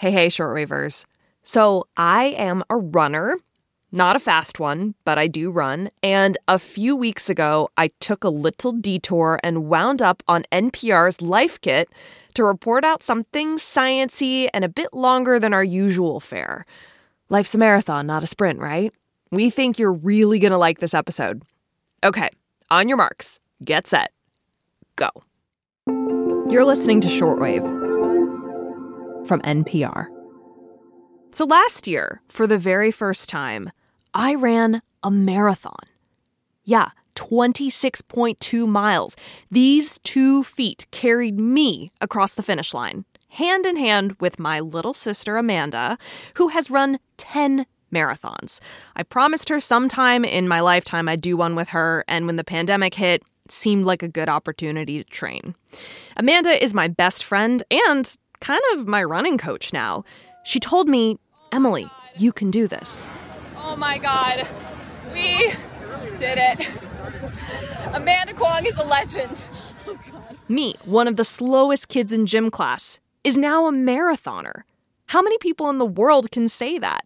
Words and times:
Hey, 0.00 0.12
hey, 0.12 0.28
shortwavers. 0.28 1.04
So, 1.42 1.86
I 1.94 2.28
am 2.28 2.64
a 2.70 2.76
runner, 2.78 3.36
not 3.92 4.16
a 4.16 4.18
fast 4.18 4.58
one, 4.58 4.94
but 5.04 5.18
I 5.18 5.26
do 5.26 5.50
run. 5.50 5.90
And 6.02 6.38
a 6.48 6.58
few 6.58 6.96
weeks 6.96 7.28
ago, 7.28 7.68
I 7.76 7.88
took 8.00 8.24
a 8.24 8.30
little 8.30 8.72
detour 8.72 9.38
and 9.42 9.66
wound 9.66 10.00
up 10.00 10.22
on 10.26 10.46
NPR's 10.50 11.20
Life 11.20 11.60
Kit 11.60 11.90
to 12.32 12.42
report 12.42 12.82
out 12.82 13.02
something 13.02 13.58
sciency 13.58 14.48
and 14.54 14.64
a 14.64 14.70
bit 14.70 14.94
longer 14.94 15.38
than 15.38 15.52
our 15.52 15.62
usual 15.62 16.18
fare. 16.18 16.64
Life's 17.28 17.54
a 17.54 17.58
marathon, 17.58 18.06
not 18.06 18.22
a 18.22 18.26
sprint, 18.26 18.58
right? 18.58 18.94
We 19.30 19.50
think 19.50 19.78
you're 19.78 19.92
really 19.92 20.38
going 20.38 20.52
to 20.52 20.56
like 20.56 20.78
this 20.78 20.94
episode. 20.94 21.42
Okay, 22.02 22.30
on 22.70 22.88
your 22.88 22.96
marks, 22.96 23.38
get 23.62 23.86
set, 23.86 24.12
go. 24.96 25.10
You're 26.50 26.64
listening 26.64 27.02
to 27.02 27.08
Shortwave 27.08 27.79
from 29.26 29.40
NPR. 29.42 30.06
So 31.32 31.44
last 31.44 31.86
year, 31.86 32.22
for 32.28 32.46
the 32.46 32.58
very 32.58 32.90
first 32.90 33.28
time, 33.28 33.70
I 34.12 34.34
ran 34.34 34.82
a 35.02 35.10
marathon. 35.10 35.78
Yeah, 36.64 36.90
26.2 37.14 38.66
miles. 38.66 39.16
These 39.50 39.98
two 39.98 40.42
feet 40.42 40.86
carried 40.90 41.38
me 41.38 41.90
across 42.00 42.34
the 42.34 42.42
finish 42.42 42.74
line, 42.74 43.04
hand 43.28 43.66
in 43.66 43.76
hand 43.76 44.16
with 44.20 44.38
my 44.38 44.58
little 44.58 44.94
sister 44.94 45.36
Amanda, 45.36 45.98
who 46.34 46.48
has 46.48 46.70
run 46.70 46.98
10 47.16 47.66
marathons. 47.92 48.60
I 48.96 49.02
promised 49.02 49.48
her 49.48 49.60
sometime 49.60 50.24
in 50.24 50.48
my 50.48 50.60
lifetime 50.60 51.08
I'd 51.08 51.20
do 51.20 51.36
one 51.36 51.54
with 51.54 51.70
her, 51.70 52.04
and 52.08 52.26
when 52.26 52.36
the 52.36 52.44
pandemic 52.44 52.94
hit, 52.94 53.22
seemed 53.48 53.84
like 53.84 54.02
a 54.02 54.08
good 54.08 54.28
opportunity 54.28 55.02
to 55.02 55.10
train. 55.10 55.54
Amanda 56.16 56.62
is 56.62 56.72
my 56.72 56.88
best 56.88 57.24
friend 57.24 57.62
and 57.70 58.16
kind 58.40 58.62
of 58.74 58.86
my 58.86 59.02
running 59.02 59.38
coach 59.38 59.72
now. 59.72 60.04
She 60.44 60.60
told 60.60 60.88
me, 60.88 61.18
Emily, 61.52 61.88
you 62.16 62.32
can 62.32 62.50
do 62.50 62.66
this. 62.66 63.10
Oh 63.56 63.76
my 63.76 63.98
God. 63.98 64.46
We 65.12 65.52
did 66.18 66.38
it. 66.38 66.66
Amanda 67.92 68.34
Kwong 68.34 68.66
is 68.66 68.78
a 68.78 68.84
legend. 68.84 69.44
Oh 69.86 69.98
Me, 70.48 70.74
one 70.84 71.08
of 71.08 71.16
the 71.16 71.24
slowest 71.24 71.88
kids 71.88 72.12
in 72.12 72.26
gym 72.26 72.50
class, 72.50 73.00
is 73.24 73.36
now 73.36 73.66
a 73.66 73.72
marathoner. 73.72 74.62
How 75.06 75.22
many 75.22 75.38
people 75.38 75.68
in 75.70 75.78
the 75.78 75.86
world 75.86 76.30
can 76.30 76.48
say 76.48 76.78
that? 76.78 77.04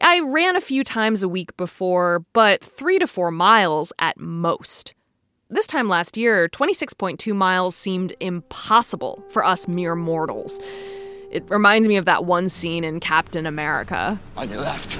I 0.00 0.20
ran 0.20 0.56
a 0.56 0.60
few 0.60 0.84
times 0.84 1.22
a 1.22 1.28
week 1.28 1.56
before, 1.56 2.24
but 2.32 2.62
three 2.62 2.98
to 2.98 3.06
four 3.06 3.30
miles 3.30 3.92
at 3.98 4.18
most. 4.18 4.94
This 5.50 5.66
time 5.66 5.88
last 5.88 6.18
year, 6.18 6.46
26.2 6.46 7.34
miles 7.34 7.74
seemed 7.74 8.12
impossible 8.20 9.24
for 9.30 9.42
us 9.42 9.66
mere 9.66 9.94
mortals. 9.94 10.60
It 11.30 11.42
reminds 11.48 11.88
me 11.88 11.96
of 11.96 12.04
that 12.04 12.26
one 12.26 12.50
scene 12.50 12.84
in 12.84 13.00
Captain 13.00 13.46
America. 13.46 14.20
On 14.36 14.46
your 14.50 14.60
left. 14.60 14.98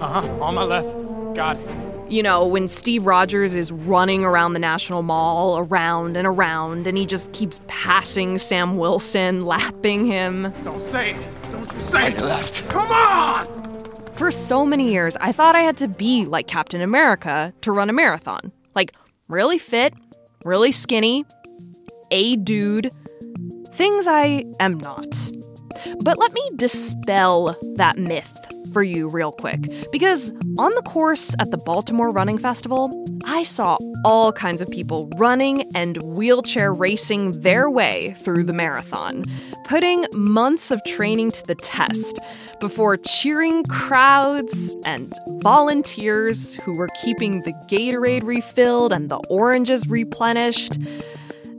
Uh 0.00 0.20
huh, 0.20 0.32
on 0.40 0.54
my 0.54 0.62
left. 0.62 1.34
Got 1.34 1.56
it. 1.56 1.68
You 2.08 2.22
know, 2.22 2.46
when 2.46 2.68
Steve 2.68 3.06
Rogers 3.06 3.54
is 3.54 3.72
running 3.72 4.24
around 4.24 4.52
the 4.52 4.60
National 4.60 5.02
Mall, 5.02 5.58
around 5.58 6.16
and 6.16 6.28
around, 6.28 6.86
and 6.86 6.96
he 6.96 7.04
just 7.04 7.32
keeps 7.32 7.58
passing 7.66 8.38
Sam 8.38 8.76
Wilson, 8.76 9.44
lapping 9.44 10.04
him. 10.04 10.54
Don't 10.62 10.80
say 10.80 11.14
it. 11.14 11.50
Don't 11.50 11.72
you 11.72 11.80
say 11.80 12.06
it. 12.06 12.12
On 12.12 12.20
your 12.20 12.28
left. 12.28 12.68
Come 12.68 12.92
on! 12.92 13.48
For 14.14 14.30
so 14.30 14.64
many 14.64 14.92
years, 14.92 15.16
I 15.20 15.32
thought 15.32 15.56
I 15.56 15.62
had 15.62 15.76
to 15.78 15.88
be 15.88 16.24
like 16.24 16.46
Captain 16.46 16.82
America 16.82 17.52
to 17.62 17.72
run 17.72 17.90
a 17.90 17.92
marathon. 17.92 18.52
Like, 18.76 18.92
really 19.32 19.58
fit, 19.58 19.94
really 20.44 20.70
skinny, 20.70 21.24
a 22.10 22.36
dude. 22.36 22.90
Things 23.72 24.06
I 24.06 24.44
am 24.60 24.78
not. 24.78 25.08
But 26.04 26.18
let 26.18 26.32
me 26.32 26.42
dispel 26.56 27.56
that 27.76 27.96
myth 27.96 28.38
for 28.72 28.82
you 28.82 29.10
real 29.10 29.32
quick. 29.32 29.58
Because 29.90 30.32
on 30.58 30.70
the 30.74 30.82
course 30.84 31.34
at 31.38 31.50
the 31.50 31.56
Baltimore 31.64 32.10
Running 32.10 32.38
Festival, 32.38 32.90
I 33.24 33.42
saw 33.42 33.78
all 34.04 34.32
kinds 34.32 34.60
of 34.60 34.68
people 34.68 35.10
running 35.16 35.64
and 35.74 35.98
wheelchair 36.02 36.72
racing 36.72 37.40
their 37.40 37.70
way 37.70 38.14
through 38.18 38.44
the 38.44 38.52
marathon, 38.52 39.24
putting 39.66 40.04
months 40.14 40.70
of 40.70 40.82
training 40.84 41.30
to 41.30 41.42
the 41.46 41.54
test 41.54 42.18
before 42.62 42.96
cheering 42.96 43.64
crowds 43.64 44.72
and 44.86 45.12
volunteers 45.42 46.54
who 46.62 46.78
were 46.78 46.88
keeping 47.02 47.40
the 47.40 47.52
Gatorade 47.68 48.22
refilled 48.22 48.92
and 48.92 49.08
the 49.08 49.16
oranges 49.28 49.88
replenished. 49.88 50.78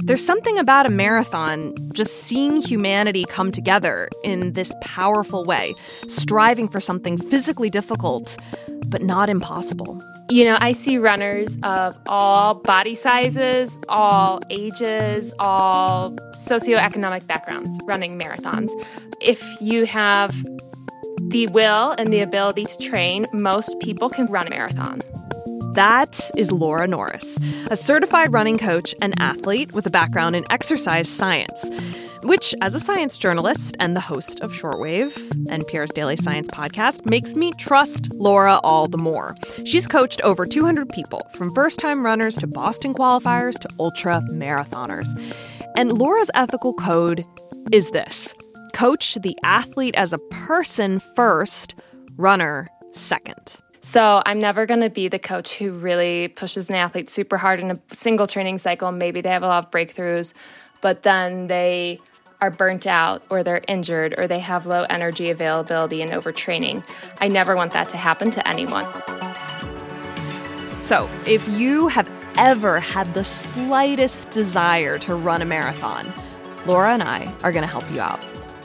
There's 0.05 0.25
something 0.25 0.57
about 0.57 0.85
a 0.85 0.89
marathon, 0.89 1.75
just 1.93 2.23
seeing 2.23 2.61
humanity 2.61 3.25
come 3.25 3.51
together 3.51 4.07
in 4.23 4.53
this 4.53 4.73
powerful 4.79 5.43
way, 5.43 5.73
striving 6.07 6.69
for 6.69 6.79
something 6.79 7.17
physically 7.17 7.69
difficult, 7.69 8.37
but 8.93 9.01
not 9.01 9.27
impossible. 9.27 9.99
You 10.29 10.45
know, 10.45 10.55
I 10.61 10.71
see 10.71 10.99
runners 10.99 11.57
of 11.63 11.97
all 12.05 12.61
body 12.61 12.93
sizes, 12.93 13.75
all 13.89 14.39
ages, 14.51 15.33
all 15.39 16.15
socioeconomic 16.47 17.27
backgrounds 17.27 17.75
running 17.87 18.19
marathons. 18.19 18.69
If 19.19 19.43
you 19.59 19.87
have 19.87 20.29
the 21.29 21.47
will 21.53 21.95
and 21.97 22.13
the 22.13 22.21
ability 22.21 22.65
to 22.65 22.77
train, 22.77 23.25
most 23.33 23.79
people 23.79 24.09
can 24.09 24.27
run 24.27 24.45
a 24.45 24.51
marathon. 24.51 24.99
That 25.73 26.29
is 26.37 26.51
Laura 26.51 26.85
Norris, 26.85 27.39
a 27.71 27.75
certified 27.75 28.31
running 28.31 28.59
coach 28.59 28.93
and 29.01 29.15
athlete 29.19 29.73
with 29.73 29.87
a 29.87 29.89
background 29.89 30.35
in 30.35 30.45
exercise 30.51 31.09
science. 31.09 31.67
Which, 32.23 32.55
as 32.61 32.73
a 32.73 32.79
science 32.79 33.17
journalist 33.17 33.75
and 33.79 33.95
the 33.95 34.01
host 34.01 34.39
of 34.41 34.53
Shortwave, 34.53 35.13
NPR's 35.47 35.91
daily 35.91 36.15
science 36.15 36.47
podcast, 36.47 37.05
makes 37.05 37.35
me 37.35 37.51
trust 37.59 38.13
Laura 38.13 38.61
all 38.63 38.87
the 38.87 38.97
more. 38.97 39.35
She's 39.65 39.87
coached 39.87 40.21
over 40.21 40.45
200 40.45 40.87
people, 40.87 41.19
from 41.33 41.53
first 41.53 41.79
time 41.79 42.05
runners 42.05 42.37
to 42.37 42.47
Boston 42.47 42.93
qualifiers 42.93 43.59
to 43.59 43.69
ultra 43.77 44.21
marathoners. 44.31 45.07
And 45.75 45.91
Laura's 45.91 46.31
ethical 46.33 46.73
code 46.73 47.25
is 47.73 47.91
this 47.91 48.33
coach 48.73 49.15
the 49.15 49.37
athlete 49.43 49.95
as 49.95 50.13
a 50.13 50.17
person 50.29 50.99
first, 50.99 51.75
runner 52.17 52.67
second. 52.91 53.57
So 53.81 54.23
I'm 54.25 54.39
never 54.39 54.65
going 54.65 54.79
to 54.79 54.89
be 54.89 55.09
the 55.09 55.19
coach 55.19 55.57
who 55.57 55.73
really 55.73 56.29
pushes 56.29 56.69
an 56.69 56.75
athlete 56.75 57.09
super 57.09 57.37
hard 57.37 57.59
in 57.59 57.71
a 57.71 57.79
single 57.91 58.27
training 58.27 58.59
cycle. 58.59 58.91
Maybe 58.93 59.19
they 59.19 59.29
have 59.29 59.43
a 59.43 59.47
lot 59.47 59.65
of 59.65 59.71
breakthroughs, 59.71 60.33
but 60.79 61.03
then 61.03 61.47
they 61.47 61.99
are 62.43 62.51
burnt 62.51 62.85
out 62.85 63.23
or 63.29 63.41
they're 63.41 63.61
injured 63.69 64.15
or 64.17 64.27
they 64.27 64.39
have 64.39 64.65
low 64.65 64.83
energy 64.89 65.29
availability 65.29 66.01
and 66.01 66.11
overtraining. 66.11 66.85
I 67.21 67.29
never 67.29 67.55
want 67.55 67.71
that 67.71 67.87
to 67.89 67.97
happen 67.97 68.31
to 68.31 68.45
anyone. 68.45 68.85
So, 70.83 71.09
if 71.25 71.47
you 71.47 71.87
have 71.87 72.11
ever 72.37 72.81
had 72.81 73.13
the 73.13 73.23
slightest 73.23 74.31
desire 74.31 74.97
to 74.99 75.15
run 75.15 75.41
a 75.41 75.45
marathon, 75.45 76.13
Laura 76.65 76.91
and 76.91 77.01
I 77.01 77.33
are 77.43 77.53
going 77.53 77.63
to 77.63 77.71
help 77.71 77.89
you 77.89 78.01
out. 78.01 78.21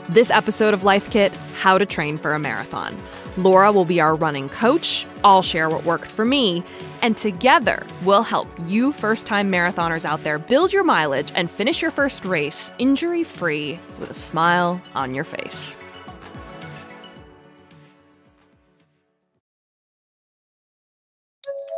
This 0.09 0.31
episode 0.31 0.73
of 0.73 0.83
Life 0.83 1.11
Kit 1.11 1.31
How 1.59 1.77
to 1.77 1.85
Train 1.85 2.17
for 2.17 2.33
a 2.33 2.39
Marathon. 2.39 2.97
Laura 3.37 3.71
will 3.71 3.85
be 3.85 4.01
our 4.01 4.15
running 4.15 4.49
coach. 4.49 5.05
I'll 5.23 5.43
share 5.43 5.69
what 5.69 5.83
worked 5.83 6.09
for 6.09 6.25
me. 6.25 6.63
And 7.03 7.15
together, 7.15 7.85
we'll 8.03 8.23
help 8.23 8.47
you 8.65 8.91
first 8.91 9.27
time 9.27 9.51
marathoners 9.51 10.05
out 10.05 10.23
there 10.23 10.39
build 10.39 10.73
your 10.73 10.83
mileage 10.83 11.31
and 11.35 11.47
finish 11.47 11.83
your 11.83 11.91
first 11.91 12.25
race 12.25 12.71
injury 12.79 13.23
free 13.23 13.77
with 13.99 14.09
a 14.09 14.15
smile 14.15 14.81
on 14.95 15.13
your 15.13 15.23
face. 15.23 15.77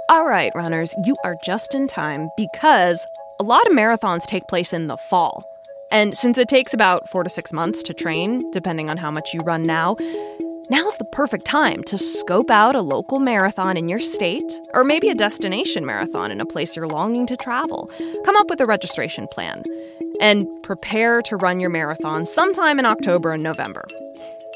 All 0.08 0.26
right, 0.26 0.54
runners, 0.56 0.96
you 1.04 1.18
are 1.26 1.36
just 1.44 1.76
in 1.76 1.86
time 1.86 2.30
because 2.38 3.06
a 3.42 3.44
lot 3.44 3.68
of 3.68 3.74
marathons 3.74 4.24
take 4.26 4.48
place 4.48 4.72
in 4.72 4.88
the 4.88 4.96
fall. 4.96 5.51
And 5.92 6.16
since 6.16 6.38
it 6.38 6.48
takes 6.48 6.74
about 6.74 7.10
four 7.10 7.24
to 7.24 7.30
six 7.30 7.52
months 7.52 7.84
to 7.84 7.94
train, 7.94 8.50
depending 8.52 8.90
on 8.90 8.98
how 8.98 9.12
much 9.12 9.34
you 9.34 9.42
run 9.42 9.64
now, 9.64 9.98
now's 10.70 10.96
the 10.98 11.08
perfect 11.12 11.46
time 11.46 11.84
to 11.84 11.98
scope 11.98 12.50
out 12.50 12.76
a 12.76 12.82
local 12.82 13.20
marathon 13.20 13.76
in 13.76 13.90
your 13.90 14.00
state, 14.00 14.60
or 14.74 14.86
maybe 14.86 15.10
a 15.10 15.16
destination 15.16 15.86
marathon 15.86 16.32
in 16.32 16.40
a 16.40 16.46
place 16.46 16.78
you're 16.78 16.88
longing 16.88 17.28
to 17.28 17.36
travel. 17.36 17.92
Come 18.24 18.38
up 18.38 18.50
with 18.50 18.62
a 18.62 18.66
registration 18.66 19.28
plan 19.28 19.64
and 20.22 20.48
prepare 20.64 21.22
to 21.24 21.36
run 21.36 21.60
your 21.60 21.70
marathon 21.70 22.26
sometime 22.26 22.80
in 22.80 22.86
October 22.86 23.34
and 23.34 23.44
November. 23.44 23.86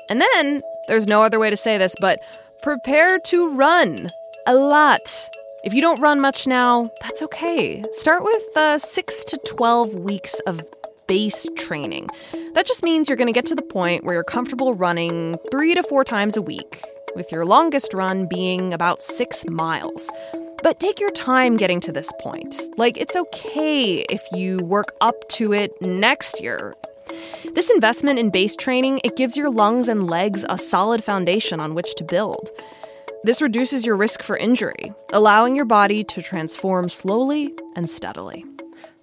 And 0.09 0.21
then, 0.21 0.61
there's 0.87 1.07
no 1.07 1.21
other 1.21 1.39
way 1.39 1.49
to 1.49 1.57
say 1.57 1.77
this, 1.77 1.95
but 1.99 2.19
prepare 2.61 3.19
to 3.19 3.49
run 3.49 4.09
a 4.47 4.55
lot. 4.55 5.29
If 5.65 5.73
you 5.73 5.81
don't 5.81 5.99
run 5.99 6.21
much 6.21 6.45
now, 6.47 6.89
that's 7.01 7.23
okay. 7.23 7.83
Start 7.93 8.23
with 8.23 8.55
uh, 8.55 8.77
6 8.77 9.23
to 9.25 9.37
12 9.45 9.95
weeks 9.95 10.39
of 10.45 10.61
base 11.07 11.47
training. 11.55 12.09
That 12.53 12.65
just 12.65 12.83
means 12.83 13.07
you're 13.07 13.17
going 13.17 13.27
to 13.27 13.33
get 13.33 13.45
to 13.47 13.55
the 13.55 13.61
point 13.61 14.03
where 14.03 14.15
you're 14.15 14.23
comfortable 14.23 14.73
running 14.73 15.37
three 15.51 15.73
to 15.75 15.83
four 15.83 16.03
times 16.03 16.37
a 16.37 16.41
week, 16.41 16.81
with 17.15 17.31
your 17.31 17.45
longest 17.45 17.93
run 17.93 18.27
being 18.27 18.73
about 18.73 19.01
six 19.01 19.45
miles. 19.49 20.09
But 20.63 20.79
take 20.79 20.99
your 20.99 21.11
time 21.11 21.57
getting 21.57 21.79
to 21.81 21.91
this 21.91 22.11
point. 22.19 22.59
Like, 22.77 22.97
it's 22.97 23.15
okay 23.15 24.05
if 24.09 24.21
you 24.33 24.59
work 24.59 24.95
up 24.99 25.15
to 25.29 25.53
it 25.53 25.79
next 25.81 26.41
year. 26.41 26.75
This 27.53 27.69
investment 27.69 28.17
in 28.17 28.31
base 28.31 28.55
training, 28.55 28.99
it 29.03 29.15
gives 29.15 29.37
your 29.37 29.51
lungs 29.51 29.87
and 29.87 30.09
legs 30.09 30.43
a 30.49 30.57
solid 30.57 31.03
foundation 31.03 31.59
on 31.59 31.75
which 31.75 31.93
to 31.95 32.03
build. 32.03 32.49
This 33.23 33.41
reduces 33.41 33.85
your 33.85 33.95
risk 33.95 34.23
for 34.23 34.37
injury, 34.37 34.93
allowing 35.13 35.55
your 35.55 35.65
body 35.65 36.03
to 36.05 36.21
transform 36.21 36.89
slowly 36.89 37.53
and 37.75 37.89
steadily. 37.89 38.43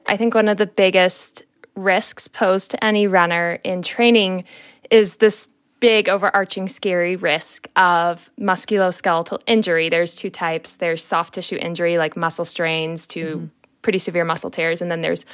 I 0.06 0.16
think 0.16 0.34
one 0.34 0.48
of 0.48 0.58
the 0.58 0.66
biggest 0.66 1.44
risks 1.74 2.28
posed 2.28 2.70
to 2.72 2.84
any 2.84 3.06
runner 3.06 3.58
in 3.64 3.82
training 3.82 4.44
is 4.90 5.16
this 5.16 5.48
big 5.80 6.08
overarching 6.08 6.68
scary 6.68 7.16
risk 7.16 7.66
of 7.74 8.30
musculoskeletal 8.38 9.42
injury. 9.46 9.88
There's 9.88 10.14
two 10.14 10.30
types. 10.30 10.76
There's 10.76 11.04
soft 11.04 11.34
tissue 11.34 11.56
injury 11.56 11.98
like 11.98 12.16
muscle 12.16 12.44
strains 12.44 13.06
to 13.08 13.36
mm-hmm. 13.36 13.46
pretty 13.82 13.98
severe 13.98 14.24
muscle 14.24 14.50
tears 14.50 14.80
and 14.80 14.90
then 14.90 15.00
there's 15.00 15.26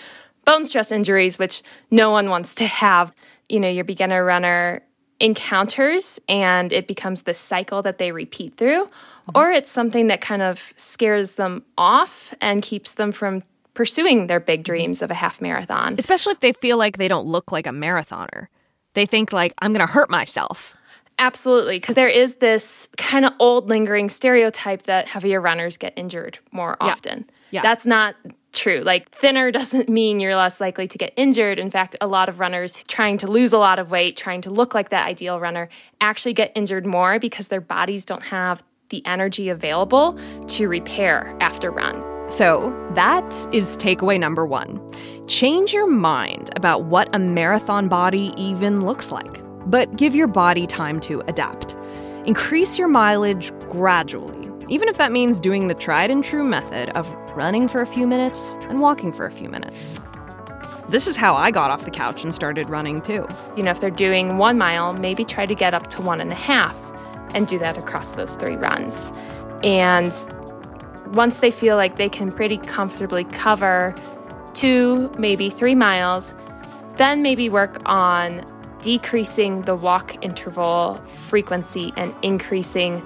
bone 0.47 0.65
stress 0.65 0.91
injuries 0.91 1.39
which 1.39 1.63
no 1.91 2.11
one 2.11 2.31
wants 2.31 2.55
to 2.57 2.65
have. 2.65 3.13
You 3.51 3.61
know, 3.61 3.69
your 3.69 3.85
beginner 3.85 4.25
runner 4.25 4.83
encounters 5.21 6.19
and 6.31 6.73
it 6.73 6.87
becomes 6.87 7.23
this 7.23 7.39
cycle 7.39 7.83
that 7.83 7.99
they 7.99 8.13
repeat 8.13 8.57
through 8.57 8.85
mm-hmm. 8.85 9.31
or 9.35 9.51
it's 9.51 9.71
something 9.71 10.07
that 10.07 10.23
kind 10.23 10.41
of 10.41 10.73
scares 10.77 11.35
them 11.35 11.63
off 11.77 12.33
and 12.41 12.63
keeps 12.63 12.95
them 12.95 13.13
from 13.13 13.43
pursuing 13.79 14.27
their 14.27 14.41
big 14.41 14.61
mm-hmm. 14.61 14.73
dreams 14.73 15.01
of 15.01 15.11
a 15.11 15.15
half 15.15 15.41
marathon. 15.41 15.95
Especially 15.97 16.33
if 16.33 16.41
they 16.41 16.53
feel 16.53 16.77
like 16.77 16.99
they 16.99 17.09
don't 17.09 17.27
look 17.27 17.51
like 17.51 17.67
a 17.67 17.71
marathoner 17.71 18.49
they 18.99 19.07
think 19.07 19.33
like 19.33 19.55
I'm 19.59 19.73
going 19.73 19.87
to 19.87 19.93
hurt 19.93 20.11
myself. 20.11 20.75
Absolutely, 21.21 21.79
because 21.79 21.95
there 21.95 22.09
is 22.09 22.37
this 22.37 22.89
kind 22.97 23.25
of 23.25 23.33
old 23.39 23.69
lingering 23.69 24.09
stereotype 24.09 24.83
that 24.83 25.07
heavier 25.07 25.41
runners 25.41 25.77
get 25.77 25.93
injured 25.97 26.39
more 26.51 26.77
often. 26.81 27.25
Yeah. 27.51 27.59
yeah. 27.59 27.63
That's 27.63 27.87
not 27.87 28.17
true. 28.53 28.81
Like 28.81 29.09
thinner 29.11 29.51
doesn't 29.59 29.89
mean 29.89 30.19
you're 30.19 30.37
less 30.37 30.61
likely 30.61 30.89
to 30.89 30.99
get 30.99 31.13
injured. 31.17 31.61
In 31.61 31.71
fact, 31.71 31.95
a 32.01 32.09
lot 32.09 32.29
of 32.29 32.41
runners 32.41 32.83
trying 32.89 33.19
to 33.19 33.29
lose 33.29 33.53
a 33.53 33.59
lot 33.59 33.79
of 33.79 33.91
weight, 33.91 34.17
trying 34.17 34.43
to 34.43 34.51
look 34.51 34.75
like 34.75 34.91
that 34.91 35.07
ideal 35.07 35.39
runner, 35.39 35.69
actually 36.01 36.35
get 36.35 36.53
injured 36.57 36.87
more 36.87 37.21
because 37.21 37.49
their 37.49 37.61
bodies 37.61 38.05
don't 38.05 38.25
have 38.25 38.65
the 38.91 39.05
energy 39.07 39.49
available 39.49 40.19
to 40.49 40.67
repair 40.67 41.37
after 41.41 41.71
runs. 41.71 42.18
So, 42.31 42.75
that 42.95 43.25
is 43.53 43.77
takeaway 43.79 44.21
number 44.21 44.47
one. 44.47 44.81
Change 45.27 45.73
your 45.73 45.87
mind 45.87 46.51
about 46.57 46.85
what 46.85 47.15
a 47.15 47.19
marathon 47.19 47.89
body 47.89 48.33
even 48.37 48.85
looks 48.85 49.11
like, 49.11 49.43
but 49.67 49.97
give 49.97 50.15
your 50.15 50.27
body 50.27 50.67
time 50.67 51.01
to 51.01 51.21
adapt. 51.23 51.75
Increase 52.27 52.79
your 52.79 52.89
mileage 52.89 53.51
gradually, 53.69 54.51
even 54.69 54.89
if 54.89 54.99
that 54.99 55.11
means 55.11 55.41
doing 55.41 55.69
the 55.69 55.75
tried 55.75 56.11
and 56.11 56.23
true 56.23 56.45
method 56.45 56.91
of 56.91 57.11
running 57.35 57.67
for 57.67 57.81
a 57.81 57.87
few 57.87 58.07
minutes 58.07 58.57
and 58.69 58.81
walking 58.81 59.11
for 59.11 59.25
a 59.25 59.31
few 59.31 59.49
minutes. 59.49 60.03
This 60.89 61.07
is 61.07 61.17
how 61.17 61.35
I 61.35 61.51
got 61.51 61.71
off 61.71 61.85
the 61.85 61.91
couch 61.91 62.25
and 62.25 62.35
started 62.35 62.69
running 62.69 63.01
too. 63.01 63.27
You 63.57 63.63
know, 63.63 63.71
if 63.71 63.81
they're 63.81 63.91
doing 63.91 64.37
one 64.37 64.59
mile, 64.59 64.93
maybe 64.93 65.25
try 65.25 65.47
to 65.47 65.55
get 65.55 65.75
up 65.75 65.89
to 65.89 66.03
one 66.03 66.21
and 66.21 66.31
a 66.31 66.37
half 66.37 66.79
and 67.35 67.47
do 67.47 67.59
that 67.59 67.77
across 67.79 68.13
those 68.13 68.37
three 68.37 68.57
runs. 68.57 69.13
And 69.63 70.13
once 71.13 71.39
they 71.39 71.51
feel 71.51 71.77
like 71.77 71.97
they 71.97 72.09
can 72.09 72.31
pretty 72.31 72.59
comfortably 72.59 73.25
cover 73.25 73.95
two, 74.55 75.11
maybe 75.19 75.51
three 75.51 75.75
miles, 75.75 76.37
then 76.97 77.23
maybe 77.23 77.49
work 77.49 77.81
on 77.87 78.45
decreasing 78.83 79.63
the 79.63 79.75
walk 79.75 80.23
interval 80.25 80.95
frequency 81.07 81.93
and 81.97 82.15
increasing 82.23 83.03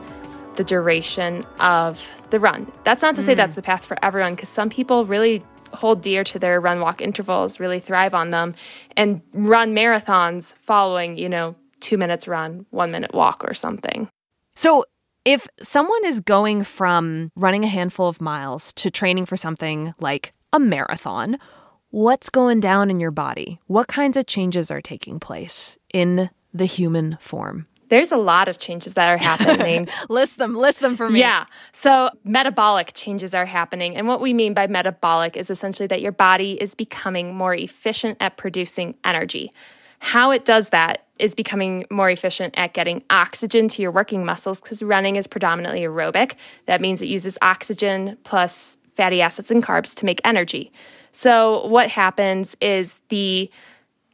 the 0.57 0.65
duration 0.65 1.45
of 1.61 2.11
the 2.31 2.39
run. 2.39 2.71
That's 2.85 3.03
not 3.03 3.15
to 3.15 3.23
say 3.23 3.33
mm. 3.33 3.37
that's 3.37 3.55
the 3.55 3.63
path 3.63 3.85
for 3.85 3.97
everyone, 4.03 4.35
because 4.35 4.51
some 4.51 4.69
people 4.69 5.07
really 5.07 5.43
hold 5.73 6.03
dear 6.03 6.25
to 6.25 6.39
their 6.39 6.61
run 6.61 6.81
walk 6.81 7.01
intervals, 7.01 7.59
really 7.59 7.81
thrive 7.81 8.13
on 8.13 8.31
them, 8.31 8.55
and 8.97 9.23
run 9.33 9.75
marathons 9.75 10.55
following, 10.61 11.17
you 11.17 11.29
know, 11.29 11.57
two 11.81 11.97
minutes 11.97 12.29
run, 12.29 12.67
one 12.71 12.91
minute 12.91 13.15
walk 13.15 13.43
or 13.45 13.55
something. 13.55 14.09
So, 14.55 14.85
if 15.25 15.47
someone 15.61 16.05
is 16.05 16.21
going 16.21 16.65
from 16.65 17.31
running 17.37 17.65
a 17.65 17.69
handful 17.69 18.09
of 18.09 18.21
miles 18.21 18.73
to 18.75 18.91
training 18.91 19.27
for 19.27 19.37
something 19.37 19.95
like 20.01 20.33
a 20.53 20.59
marathon, 20.59 21.39
what's 21.91 22.31
going 22.31 22.61
down 22.61 22.91
in 22.91 23.01
your 23.01 23.11
body? 23.11 23.61
What 23.67 23.89
kinds 23.89 24.17
of 24.17 24.27
changes 24.27 24.71
are 24.71 24.81
taking 24.81 25.21
place 25.21 25.79
in 25.93 26.31
the 26.53 26.65
human 26.65 27.17
form? 27.21 27.67
There's 27.89 28.11
a 28.11 28.17
lot 28.17 28.49
of 28.49 28.59
changes 28.59 28.95
that 28.95 29.09
are 29.09 29.19
happening. 29.19 29.87
list 30.09 30.39
them, 30.39 30.57
list 30.57 30.81
them 30.81 30.97
for 30.97 31.11
me. 31.11 31.21
Yeah. 31.21 31.45
So, 31.73 32.09
metabolic 32.25 32.93
changes 32.95 33.35
are 33.35 33.45
happening. 33.45 33.97
And 33.97 34.09
what 34.09 34.23
we 34.23 34.33
mean 34.33 34.55
by 34.55 34.67
metabolic 34.67 35.37
is 35.37 35.51
essentially 35.51 35.87
that 35.89 36.01
your 36.01 36.13
body 36.13 36.53
is 36.53 36.75
becoming 36.75 37.35
more 37.35 37.55
efficient 37.55 38.17
at 38.19 38.39
producing 38.39 38.95
energy. 39.05 39.51
How 39.99 40.31
it 40.31 40.47
does 40.47 40.71
that 40.71 41.07
is 41.23 41.35
becoming 41.35 41.87
more 41.89 42.11
efficient 42.11 42.53
at 42.59 42.75
getting 42.75 43.03
oxygen 43.09 43.69
to 43.69 43.81
your 43.81 43.93
working 43.93 44.27
muscles 44.27 44.61
because 44.61 44.83
running 44.83 45.17
is 45.17 45.27
predominantly 45.27 45.83
aerobic. 45.83 46.35
That 46.67 46.81
means 46.81 47.01
it 47.01 47.09
uses 47.09 47.39
oxygen 47.41 48.19
plus 48.25 48.77
fatty 48.97 49.23
acids 49.23 49.51
and 49.51 49.63
carbs 49.63 49.95
to 49.95 50.05
make 50.05 50.21
energy. 50.25 50.73
So, 51.13 51.67
what 51.67 51.89
happens 51.89 52.57
is 52.61 53.01
the 53.09 53.51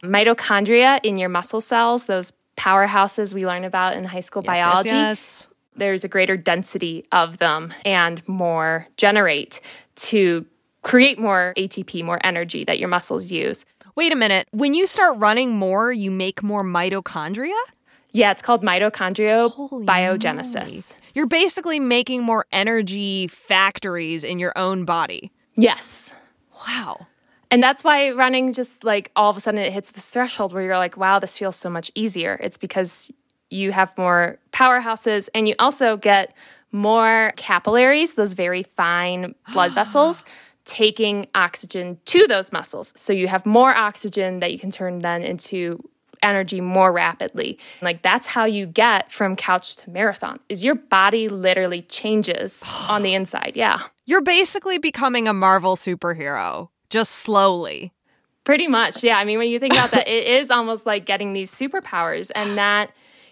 mitochondria 0.03 0.99
in 1.03 1.17
your 1.17 1.29
muscle 1.29 1.61
cells, 1.61 2.05
those 2.05 2.31
powerhouses 2.57 3.33
we 3.33 3.45
learn 3.45 3.63
about 3.63 3.97
in 3.97 4.03
high 4.03 4.19
school 4.19 4.43
yes, 4.45 4.47
biology, 4.47 4.89
yes, 4.89 4.97
yes. 4.97 5.47
there's 5.77 6.03
a 6.03 6.07
greater 6.07 6.37
density 6.37 7.05
of 7.11 7.37
them 7.39 7.73
and 7.85 8.25
more 8.27 8.87
generate 8.97 9.61
to 9.95 10.45
create 10.83 11.19
more 11.19 11.53
ATP, 11.57 12.03
more 12.03 12.19
energy 12.23 12.63
that 12.65 12.79
your 12.79 12.89
muscles 12.89 13.31
use. 13.31 13.65
Wait 13.95 14.11
a 14.11 14.15
minute. 14.15 14.47
When 14.51 14.73
you 14.73 14.87
start 14.87 15.17
running 15.17 15.51
more, 15.55 15.91
you 15.91 16.11
make 16.11 16.43
more 16.43 16.63
mitochondria? 16.63 17.59
Yeah, 18.11 18.31
it's 18.31 18.41
called 18.41 18.63
mitochondrial 18.63 19.85
biogenesis. 19.85 20.93
You're 21.13 21.27
basically 21.27 21.79
making 21.79 22.23
more 22.23 22.45
energy 22.51 23.27
factories 23.27 24.23
in 24.23 24.39
your 24.39 24.57
own 24.57 24.85
body. 24.85 25.31
Yes. 25.55 26.13
Wow. 26.67 27.07
And 27.51 27.61
that's 27.63 27.83
why 27.83 28.11
running 28.11 28.53
just 28.53 28.83
like 28.83 29.11
all 29.15 29.29
of 29.29 29.37
a 29.37 29.39
sudden 29.39 29.59
it 29.59 29.73
hits 29.73 29.91
this 29.91 30.09
threshold 30.09 30.53
where 30.53 30.63
you're 30.63 30.77
like, 30.77 30.97
wow, 30.97 31.19
this 31.19 31.37
feels 31.37 31.55
so 31.55 31.69
much 31.69 31.91
easier. 31.95 32.39
It's 32.41 32.57
because 32.57 33.11
you 33.49 33.71
have 33.71 33.95
more 33.97 34.37
powerhouses 34.51 35.29
and 35.33 35.47
you 35.47 35.55
also 35.59 35.97
get 35.97 36.33
more 36.71 37.33
capillaries, 37.35 38.13
those 38.13 38.33
very 38.33 38.63
fine 38.63 39.33
blood 39.53 39.73
vessels 39.75 40.23
taking 40.69 41.25
oxygen 41.33 41.99
to 42.05 42.27
those 42.27 42.51
muscles. 42.51 42.93
So 42.95 43.11
you 43.11 43.27
have 43.27 43.43
more 43.43 43.75
oxygen 43.75 44.39
that 44.39 44.51
you 44.51 44.59
can 44.59 44.69
turn 44.69 44.99
then 44.99 45.23
into 45.23 45.83
energy 46.21 46.61
more 46.61 46.91
rapidly. 46.91 47.57
Like 47.81 48.03
that's 48.03 48.27
how 48.27 48.45
you 48.45 48.67
get 48.67 49.11
from 49.11 49.35
couch 49.35 49.77
to 49.77 49.89
marathon. 49.89 50.39
Is 50.47 50.63
your 50.63 50.75
body 50.75 51.27
literally 51.27 51.81
changes 51.81 52.61
on 52.89 53.01
the 53.01 53.15
inside. 53.15 53.53
Yeah. 53.55 53.81
You're 54.05 54.21
basically 54.21 54.77
becoming 54.77 55.27
a 55.27 55.33
Marvel 55.33 55.75
superhero 55.75 56.69
just 56.91 57.13
slowly. 57.13 57.93
Pretty 58.43 58.67
much. 58.67 59.03
Yeah. 59.03 59.17
I 59.17 59.25
mean 59.25 59.39
when 59.39 59.49
you 59.49 59.57
think 59.57 59.73
about 59.73 59.89
that 59.91 60.07
it 60.13 60.27
is 60.27 60.51
almost 60.51 60.85
like 60.85 61.05
getting 61.05 61.33
these 61.33 61.51
superpowers 61.51 62.29
and 62.35 62.57
that 62.57 62.91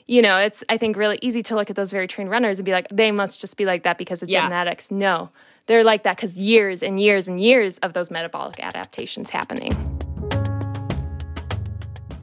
you 0.09 0.21
know, 0.21 0.37
it's 0.37 0.63
I 0.69 0.77
think 0.77 0.95
really 0.95 1.19
easy 1.21 1.43
to 1.43 1.55
look 1.55 1.69
at 1.69 1.75
those 1.75 1.91
very 1.91 2.07
trained 2.07 2.31
runners 2.31 2.57
and 2.57 2.65
be 2.65 2.71
like 2.71 2.87
they 2.87 3.11
must 3.11 3.39
just 3.41 3.57
be 3.57 3.65
like 3.65 3.83
that 3.83 3.99
because 3.99 4.23
of 4.23 4.29
yeah. 4.29 4.47
genetics. 4.47 4.89
No 4.89 5.29
they're 5.67 5.83
like 5.83 6.03
that 6.03 6.15
because 6.15 6.39
years 6.39 6.81
and 6.81 6.99
years 6.99 7.27
and 7.27 7.39
years 7.39 7.77
of 7.79 7.93
those 7.93 8.09
metabolic 8.09 8.59
adaptations 8.59 9.29
happening. 9.29 9.73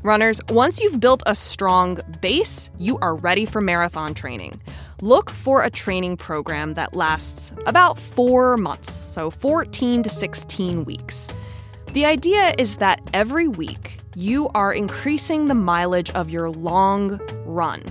Runners, 0.02 0.40
once 0.50 0.82
you've 0.82 1.00
built 1.00 1.22
a 1.24 1.34
strong 1.34 1.98
base, 2.20 2.70
you 2.78 2.98
are 2.98 3.14
ready 3.14 3.46
for 3.46 3.62
marathon 3.62 4.12
training. 4.12 4.60
Look 5.00 5.30
for 5.30 5.62
a 5.62 5.70
training 5.70 6.18
program 6.18 6.74
that 6.74 6.94
lasts 6.94 7.54
about 7.66 7.98
four 7.98 8.58
months, 8.58 8.92
so 8.92 9.30
14 9.30 10.02
to 10.02 10.10
16 10.10 10.84
weeks. 10.84 11.32
The 11.94 12.04
idea 12.04 12.52
is 12.58 12.76
that 12.78 13.00
every 13.14 13.48
week 13.48 14.00
you 14.14 14.50
are 14.54 14.74
increasing 14.74 15.46
the 15.46 15.54
mileage 15.54 16.10
of 16.10 16.28
your 16.28 16.50
long 16.50 17.18
run. 17.46 17.82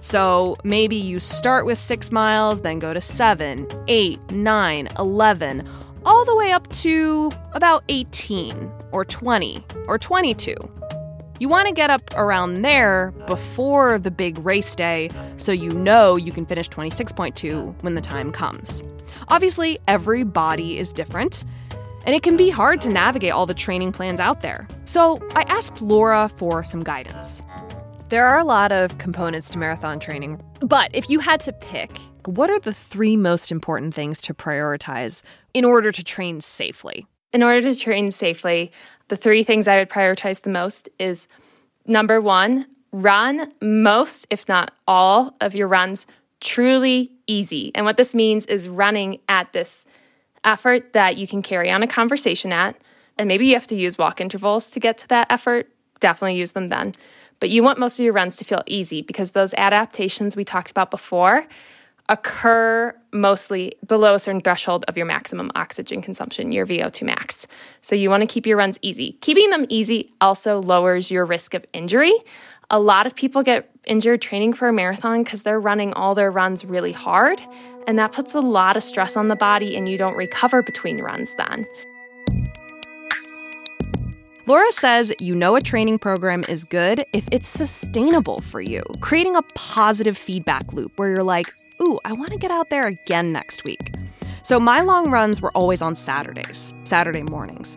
So 0.00 0.56
maybe 0.64 0.96
you 0.96 1.18
start 1.18 1.66
with 1.66 1.78
six 1.78 2.12
miles, 2.12 2.60
then 2.60 2.78
go 2.78 2.92
to 2.94 3.00
seven, 3.00 3.66
eight, 3.88 4.30
nine, 4.30 4.88
11, 4.98 5.68
all 6.04 6.24
the 6.24 6.36
way 6.36 6.52
up 6.52 6.68
to 6.68 7.30
about 7.52 7.82
18 7.88 8.70
or 8.92 9.04
20 9.04 9.64
or 9.88 9.98
22. 9.98 10.54
You 11.38 11.48
want 11.50 11.68
to 11.68 11.74
get 11.74 11.90
up 11.90 12.10
around 12.14 12.62
there 12.62 13.12
before 13.26 13.98
the 13.98 14.10
big 14.10 14.38
race 14.38 14.74
day 14.74 15.10
so 15.36 15.52
you 15.52 15.68
know 15.70 16.16
you 16.16 16.32
can 16.32 16.46
finish 16.46 16.68
26.2 16.70 17.82
when 17.82 17.94
the 17.94 18.00
time 18.00 18.32
comes. 18.32 18.82
Obviously, 19.28 19.78
every 19.86 20.22
body 20.22 20.78
is 20.78 20.92
different, 20.92 21.44
and 22.06 22.14
it 22.14 22.22
can 22.22 22.36
be 22.36 22.48
hard 22.48 22.80
to 22.82 22.88
navigate 22.88 23.32
all 23.32 23.44
the 23.44 23.52
training 23.54 23.92
plans 23.92 24.20
out 24.20 24.40
there. 24.40 24.66
So 24.84 25.18
I 25.34 25.42
asked 25.42 25.82
Laura 25.82 26.30
for 26.36 26.64
some 26.64 26.82
guidance. 26.82 27.42
There 28.08 28.26
are 28.26 28.38
a 28.38 28.44
lot 28.44 28.70
of 28.70 28.98
components 28.98 29.50
to 29.50 29.58
marathon 29.58 29.98
training, 29.98 30.40
but 30.60 30.90
if 30.94 31.10
you 31.10 31.18
had 31.18 31.40
to 31.40 31.52
pick, 31.52 31.90
what 32.24 32.50
are 32.50 32.60
the 32.60 32.72
three 32.72 33.16
most 33.16 33.50
important 33.50 33.94
things 33.94 34.22
to 34.22 34.34
prioritize 34.34 35.22
in 35.54 35.64
order 35.64 35.90
to 35.90 36.04
train 36.04 36.40
safely? 36.40 37.06
In 37.32 37.42
order 37.42 37.60
to 37.62 37.78
train 37.78 38.12
safely, 38.12 38.70
the 39.08 39.16
three 39.16 39.42
things 39.42 39.66
I 39.66 39.78
would 39.78 39.90
prioritize 39.90 40.42
the 40.42 40.50
most 40.50 40.88
is 40.98 41.26
Number 41.86 42.20
one, 42.20 42.66
run 42.92 43.52
most, 43.60 44.26
if 44.30 44.48
not 44.48 44.72
all, 44.88 45.34
of 45.40 45.54
your 45.54 45.68
runs 45.68 46.06
truly 46.40 47.12
easy. 47.26 47.70
And 47.74 47.86
what 47.86 47.96
this 47.96 48.14
means 48.14 48.44
is 48.46 48.68
running 48.68 49.20
at 49.28 49.52
this 49.52 49.86
effort 50.44 50.92
that 50.92 51.16
you 51.16 51.26
can 51.26 51.42
carry 51.42 51.70
on 51.70 51.82
a 51.82 51.86
conversation 51.86 52.52
at. 52.52 52.76
And 53.18 53.28
maybe 53.28 53.46
you 53.46 53.54
have 53.54 53.68
to 53.68 53.76
use 53.76 53.98
walk 53.98 54.20
intervals 54.20 54.68
to 54.70 54.80
get 54.80 54.98
to 54.98 55.08
that 55.08 55.28
effort. 55.30 55.68
Definitely 56.00 56.38
use 56.38 56.52
them 56.52 56.68
then. 56.68 56.92
But 57.40 57.50
you 57.50 57.62
want 57.62 57.78
most 57.78 57.98
of 57.98 58.04
your 58.04 58.14
runs 58.14 58.36
to 58.38 58.44
feel 58.44 58.62
easy 58.66 59.02
because 59.02 59.32
those 59.32 59.54
adaptations 59.54 60.36
we 60.36 60.44
talked 60.44 60.70
about 60.70 60.90
before 60.90 61.46
occur 62.08 62.96
mostly 63.12 63.74
below 63.86 64.14
a 64.14 64.18
certain 64.18 64.40
threshold 64.40 64.84
of 64.86 64.96
your 64.96 65.06
maximum 65.06 65.50
oxygen 65.54 66.00
consumption, 66.00 66.52
your 66.52 66.66
VO2 66.66 67.02
max. 67.02 67.46
So 67.80 67.96
you 67.96 68.10
want 68.10 68.20
to 68.20 68.26
keep 68.26 68.46
your 68.46 68.56
runs 68.56 68.78
easy. 68.80 69.12
Keeping 69.20 69.50
them 69.50 69.66
easy 69.68 70.10
also 70.20 70.62
lowers 70.62 71.10
your 71.10 71.24
risk 71.24 71.54
of 71.54 71.64
injury. 71.72 72.14
A 72.70 72.78
lot 72.78 73.06
of 73.06 73.14
people 73.14 73.42
get 73.42 73.70
injured 73.86 74.22
training 74.22 74.52
for 74.52 74.68
a 74.68 74.72
marathon 74.72 75.24
because 75.24 75.42
they're 75.42 75.60
running 75.60 75.92
all 75.94 76.14
their 76.14 76.30
runs 76.30 76.64
really 76.64 76.92
hard, 76.92 77.40
and 77.86 77.98
that 77.98 78.12
puts 78.12 78.34
a 78.34 78.40
lot 78.40 78.76
of 78.76 78.82
stress 78.82 79.16
on 79.16 79.28
the 79.28 79.36
body, 79.36 79.76
and 79.76 79.88
you 79.88 79.96
don't 79.96 80.16
recover 80.16 80.62
between 80.62 81.00
runs 81.00 81.32
then. 81.36 81.66
Laura 84.48 84.70
says 84.70 85.12
you 85.18 85.34
know 85.34 85.56
a 85.56 85.60
training 85.60 85.98
program 85.98 86.44
is 86.48 86.64
good 86.64 87.04
if 87.12 87.28
it's 87.32 87.48
sustainable 87.48 88.40
for 88.40 88.60
you, 88.60 88.80
creating 89.00 89.34
a 89.34 89.42
positive 89.56 90.16
feedback 90.16 90.72
loop 90.72 90.96
where 90.96 91.08
you're 91.08 91.24
like, 91.24 91.52
ooh, 91.82 91.98
I 92.04 92.12
want 92.12 92.30
to 92.30 92.38
get 92.38 92.52
out 92.52 92.70
there 92.70 92.86
again 92.86 93.32
next 93.32 93.64
week. 93.64 93.92
So 94.42 94.60
my 94.60 94.82
long 94.82 95.10
runs 95.10 95.42
were 95.42 95.50
always 95.56 95.82
on 95.82 95.96
Saturdays, 95.96 96.72
Saturday 96.84 97.24
mornings. 97.24 97.76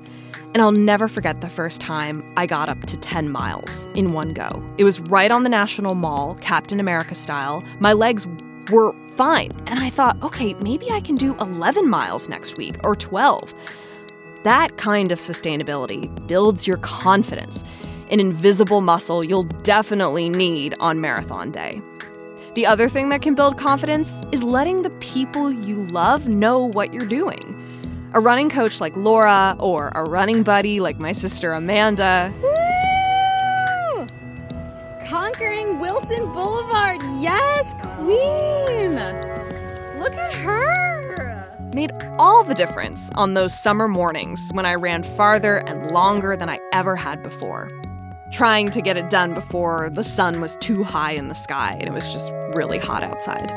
And 0.54 0.62
I'll 0.62 0.72
never 0.72 1.08
forget 1.08 1.42
the 1.42 1.50
first 1.50 1.82
time 1.82 2.24
I 2.38 2.46
got 2.46 2.70
up 2.70 2.84
to 2.84 2.98
10 2.98 3.32
miles 3.32 3.88
in 3.96 4.14
one 4.14 4.34
go. 4.34 4.48
It 4.78 4.84
was 4.84 5.00
right 5.00 5.32
on 5.32 5.42
the 5.42 5.50
National 5.50 5.96
Mall, 5.96 6.36
Captain 6.36 6.80
America 6.80 7.16
style. 7.16 7.64
My 7.80 7.94
legs 7.94 8.28
were 8.70 8.94
fine. 9.10 9.52
And 9.66 9.80
I 9.80 9.90
thought, 9.90 10.22
okay, 10.22 10.54
maybe 10.56 10.92
I 10.92 11.02
can 11.02 11.16
do 11.16 11.36
11 11.38 11.90
miles 11.90 12.30
next 12.30 12.58
week 12.58 12.76
or 12.84 12.96
12. 12.96 13.56
That 14.44 14.78
kind 14.78 15.12
of 15.12 15.20
sustainability 15.20 16.10
builds 16.28 16.66
your 16.66 16.78
confidence, 16.78 17.66
an 18.10 18.22
invisible 18.22 18.80
muscle 18.80 19.24
you'll 19.24 19.44
definitely 19.44 20.30
need 20.30 20.76
on 20.80 21.02
marathon 21.02 21.52
day. 21.52 21.82
The 22.56 22.66
other 22.66 22.88
thing 22.88 23.10
that 23.10 23.22
can 23.22 23.36
build 23.36 23.58
confidence 23.58 24.24
is 24.32 24.42
letting 24.42 24.82
the 24.82 24.92
people 25.02 25.52
you 25.52 25.86
love 25.88 26.30
know 26.30 26.70
what 26.70 26.94
you're 26.94 27.06
doing. 27.08 27.40
A 28.14 28.22
running 28.22 28.50
coach 28.50 28.80
like 28.80 28.96
Laura 28.96 29.58
or 29.60 29.90
a 29.90 30.04
running 30.04 30.44
buddy 30.44 30.80
like 30.80 31.00
my 31.00 31.12
sister 31.12 31.52
Amanda. 31.52 32.34
Woo! 32.42 34.08
Conquering 35.06 35.80
Wilson 35.80 36.32
Boulevard. 36.32 37.02
Yes, 37.20 37.74
queen. 37.98 38.96
Look 40.00 40.16
at 40.16 40.36
her. 40.36 41.09
Made 41.74 41.92
all 42.18 42.44
the 42.44 42.54
difference 42.54 43.10
on 43.16 43.34
those 43.34 43.54
summer 43.54 43.88
mornings 43.88 44.50
when 44.54 44.66
I 44.66 44.76
ran 44.76 45.04
farther 45.04 45.58
and 45.58 45.92
longer 45.92 46.36
than 46.36 46.50
I 46.50 46.60
ever 46.74 46.96
had 46.96 47.22
before 47.24 47.70
trying 48.32 48.70
to 48.70 48.82
get 48.82 48.98
it 48.98 49.10
done 49.10 49.34
before 49.34 49.90
the 49.92 50.04
sun 50.04 50.40
was 50.40 50.56
too 50.58 50.84
high 50.84 51.14
in 51.14 51.28
the 51.30 51.36
sky 51.36 51.72
and 51.80 51.88
it 51.88 51.94
was 51.94 52.12
just 52.14 52.32
really 52.54 52.78
hot 52.78 53.04
outside. 53.04 53.52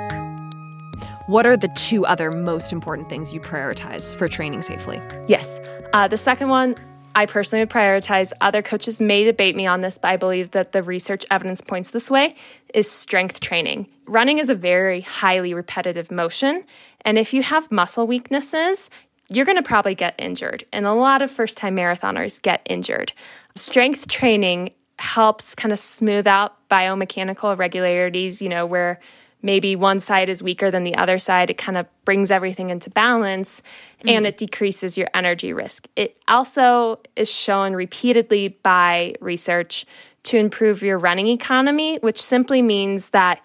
What 1.27 1.47
are 1.47 1.57
the 1.57 1.69
two 1.69 2.05
other 2.07 2.33
most 2.33 2.73
important 2.73 3.09
things 3.09 3.33
you 3.33 3.41
prioritize 3.41 4.17
for 4.17 4.27
training 4.29 4.63
safely? 4.63 5.01
Yes. 5.29 5.61
Uh, 5.93 6.09
the 6.09 6.17
second 6.17 6.49
one, 6.49 6.75
I 7.15 7.27
personally 7.27 7.63
would 7.63 7.71
prioritize. 7.71 8.33
Other 8.41 8.63
coaches 8.63 9.01
may 9.01 9.25
debate 9.25 9.55
me 9.55 9.67
on 9.67 9.83
this, 9.83 9.99
but 9.99 10.09
I 10.09 10.17
believe 10.17 10.53
that 10.53 10.73
the 10.73 10.83
research 10.83 11.27
evidence 11.31 11.61
points 11.61 11.91
this 11.91 12.11
way 12.11 12.35
is 12.75 12.91
strength 12.91 13.41
training. 13.41 13.89
Running 14.07 14.39
is 14.39 14.49
a 14.49 14.55
very 14.55 15.03
highly 15.03 15.53
repetitive 15.53 16.11
motion. 16.11 16.65
And 17.03 17.19
if 17.19 17.33
you 17.33 17.43
have 17.43 17.71
muscle 17.71 18.07
weaknesses, 18.07 18.91
you're 19.29 19.45
going 19.45 19.57
to 19.57 19.63
probably 19.63 19.95
get 19.95 20.15
injured. 20.19 20.65
And 20.73 20.87
a 20.87 20.93
lot 20.93 21.23
of 21.23 21.31
first 21.31 21.57
time 21.57 21.77
marathoners 21.77 22.41
get 22.41 22.63
injured. 22.69 23.13
Strength 23.55 24.09
training 24.09 24.71
helps 24.99 25.55
kind 25.55 25.73
of 25.73 25.79
smooth 25.79 26.27
out 26.27 26.69
biomechanical 26.69 27.53
irregularities, 27.53 28.43
you 28.43 28.49
know, 28.49 28.67
where 28.67 29.01
maybe 29.43 29.75
one 29.75 29.99
side 29.99 30.29
is 30.29 30.43
weaker 30.43 30.71
than 30.71 30.85
the 30.85 30.95
other 30.95 31.19
side. 31.19 31.51
It 31.51 31.59
kind 31.59 31.77
of 31.77 31.87
brings 32.05 32.31
everything 32.31 32.71
into 32.71 32.91
balance 32.91 33.63
mm. 34.05 34.11
and 34.11 34.27
it 34.27 34.37
decreases 34.37 34.97
your 34.97 35.09
energy 35.15 35.53
risk. 35.53 35.89
It 35.97 36.17
also 36.29 37.01
is 37.17 37.31
shown 37.31 37.75
repeatedly 37.75 38.49
by 38.63 39.15
research 39.21 39.85
to 40.25 40.39
improve 40.39 40.83
your 40.83 40.99
running 40.99 41.27
economy, 41.27 41.99
which 41.99 42.23
simply 42.23 42.63
means 42.63 43.11
that 43.11 43.45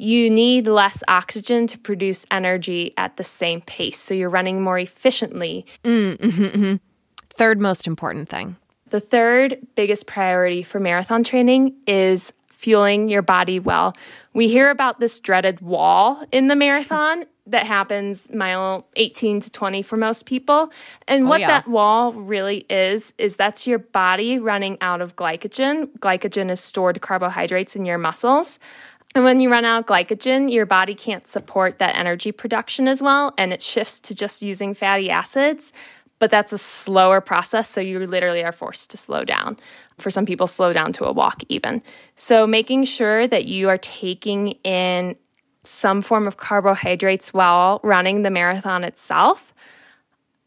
you 0.00 0.30
need 0.30 0.66
less 0.66 1.02
oxygen 1.08 1.66
to 1.66 1.78
produce 1.78 2.24
energy 2.30 2.94
at 2.96 3.16
the 3.16 3.24
same 3.24 3.60
pace. 3.62 3.98
So 3.98 4.14
you're 4.14 4.30
running 4.30 4.62
more 4.62 4.78
efficiently. 4.78 5.66
Mm, 5.84 6.16
mm-hmm, 6.18 6.44
mm-hmm. 6.44 6.76
Third 7.30 7.60
most 7.60 7.86
important 7.86 8.28
thing 8.28 8.56
the 8.90 9.00
third 9.00 9.58
biggest 9.74 10.06
priority 10.06 10.62
for 10.62 10.80
marathon 10.80 11.24
training 11.24 11.74
is 11.86 12.32
fueling 12.48 13.08
your 13.08 13.22
body 13.22 13.60
well. 13.60 13.94
We 14.32 14.48
hear 14.48 14.70
about 14.70 14.98
this 14.98 15.20
dreaded 15.20 15.60
wall 15.60 16.24
in 16.32 16.48
the 16.48 16.56
marathon 16.56 17.24
that 17.46 17.66
happens 17.66 18.28
mile 18.30 18.86
18 18.96 19.40
to 19.40 19.50
20 19.50 19.82
for 19.82 19.96
most 19.96 20.26
people. 20.26 20.70
And 21.06 21.24
oh, 21.24 21.28
what 21.28 21.40
yeah. 21.40 21.46
that 21.46 21.68
wall 21.68 22.12
really 22.12 22.66
is, 22.68 23.14
is 23.16 23.36
that's 23.36 23.66
your 23.66 23.78
body 23.78 24.38
running 24.38 24.76
out 24.80 25.00
of 25.00 25.16
glycogen. 25.16 25.88
Glycogen 25.98 26.50
is 26.50 26.60
stored 26.60 27.00
carbohydrates 27.00 27.74
in 27.76 27.84
your 27.84 27.98
muscles. 27.98 28.58
And 29.14 29.24
when 29.24 29.40
you 29.40 29.50
run 29.50 29.64
out 29.64 29.80
of 29.80 29.86
glycogen, 29.86 30.52
your 30.52 30.66
body 30.66 30.94
can't 30.94 31.26
support 31.26 31.78
that 31.78 31.96
energy 31.96 32.30
production 32.30 32.86
as 32.86 33.02
well, 33.02 33.34
and 33.38 33.52
it 33.52 33.62
shifts 33.62 33.98
to 34.00 34.14
just 34.14 34.42
using 34.42 34.74
fatty 34.74 35.10
acids 35.10 35.72
but 36.18 36.30
that's 36.30 36.52
a 36.52 36.58
slower 36.58 37.20
process. 37.20 37.68
So 37.68 37.80
you 37.80 37.98
literally 38.00 38.42
are 38.42 38.52
forced 38.52 38.90
to 38.90 38.96
slow 38.96 39.24
down. 39.24 39.56
For 39.98 40.10
some 40.10 40.26
people, 40.26 40.46
slow 40.46 40.72
down 40.72 40.92
to 40.94 41.04
a 41.04 41.12
walk, 41.12 41.42
even. 41.48 41.82
So 42.16 42.46
making 42.46 42.84
sure 42.84 43.26
that 43.26 43.46
you 43.46 43.68
are 43.68 43.78
taking 43.78 44.48
in 44.64 45.16
some 45.64 46.02
form 46.02 46.26
of 46.26 46.36
carbohydrates 46.36 47.34
while 47.34 47.80
running 47.82 48.22
the 48.22 48.30
marathon 48.30 48.84
itself 48.84 49.52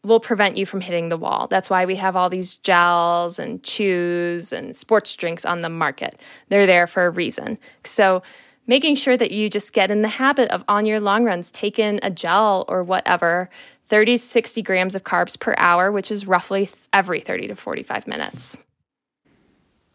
will 0.04 0.20
prevent 0.20 0.56
you 0.56 0.66
from 0.66 0.80
hitting 0.80 1.10
the 1.10 1.16
wall. 1.16 1.46
That's 1.46 1.70
why 1.70 1.84
we 1.84 1.94
have 1.96 2.16
all 2.16 2.28
these 2.28 2.56
gels 2.56 3.38
and 3.38 3.62
chews 3.62 4.52
and 4.52 4.74
sports 4.74 5.14
drinks 5.14 5.44
on 5.44 5.60
the 5.60 5.68
market. 5.68 6.20
They're 6.48 6.66
there 6.66 6.88
for 6.88 7.06
a 7.06 7.10
reason. 7.10 7.58
So, 7.84 8.22
making 8.66 8.94
sure 8.94 9.16
that 9.16 9.30
you 9.30 9.48
just 9.48 9.72
get 9.72 9.90
in 9.90 10.02
the 10.02 10.08
habit 10.08 10.50
of 10.50 10.64
on 10.68 10.86
your 10.86 11.00
long 11.00 11.24
runs, 11.24 11.50
take 11.50 11.78
in 11.78 12.00
a 12.02 12.10
gel 12.10 12.64
or 12.68 12.82
whatever 12.82 13.50
30 13.88 14.16
60 14.16 14.62
grams 14.62 14.94
of 14.94 15.04
carbs 15.04 15.38
per 15.38 15.54
hour, 15.58 15.90
which 15.92 16.10
is 16.10 16.26
roughly 16.26 16.70
every 16.92 17.20
30 17.20 17.48
to 17.48 17.56
45 17.56 18.06
minutes. 18.06 18.56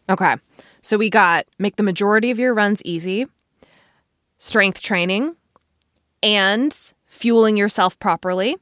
Okay. 0.08 0.36
So 0.80 0.96
we 0.96 1.10
got 1.10 1.46
make 1.58 1.76
the 1.76 1.82
majority 1.82 2.30
of 2.30 2.38
your 2.38 2.54
runs 2.54 2.82
easy, 2.84 3.26
strength 4.38 4.80
training, 4.80 5.34
and 6.22 6.92
fueling 7.06 7.56
yourself 7.56 7.98
properly. 7.98 8.56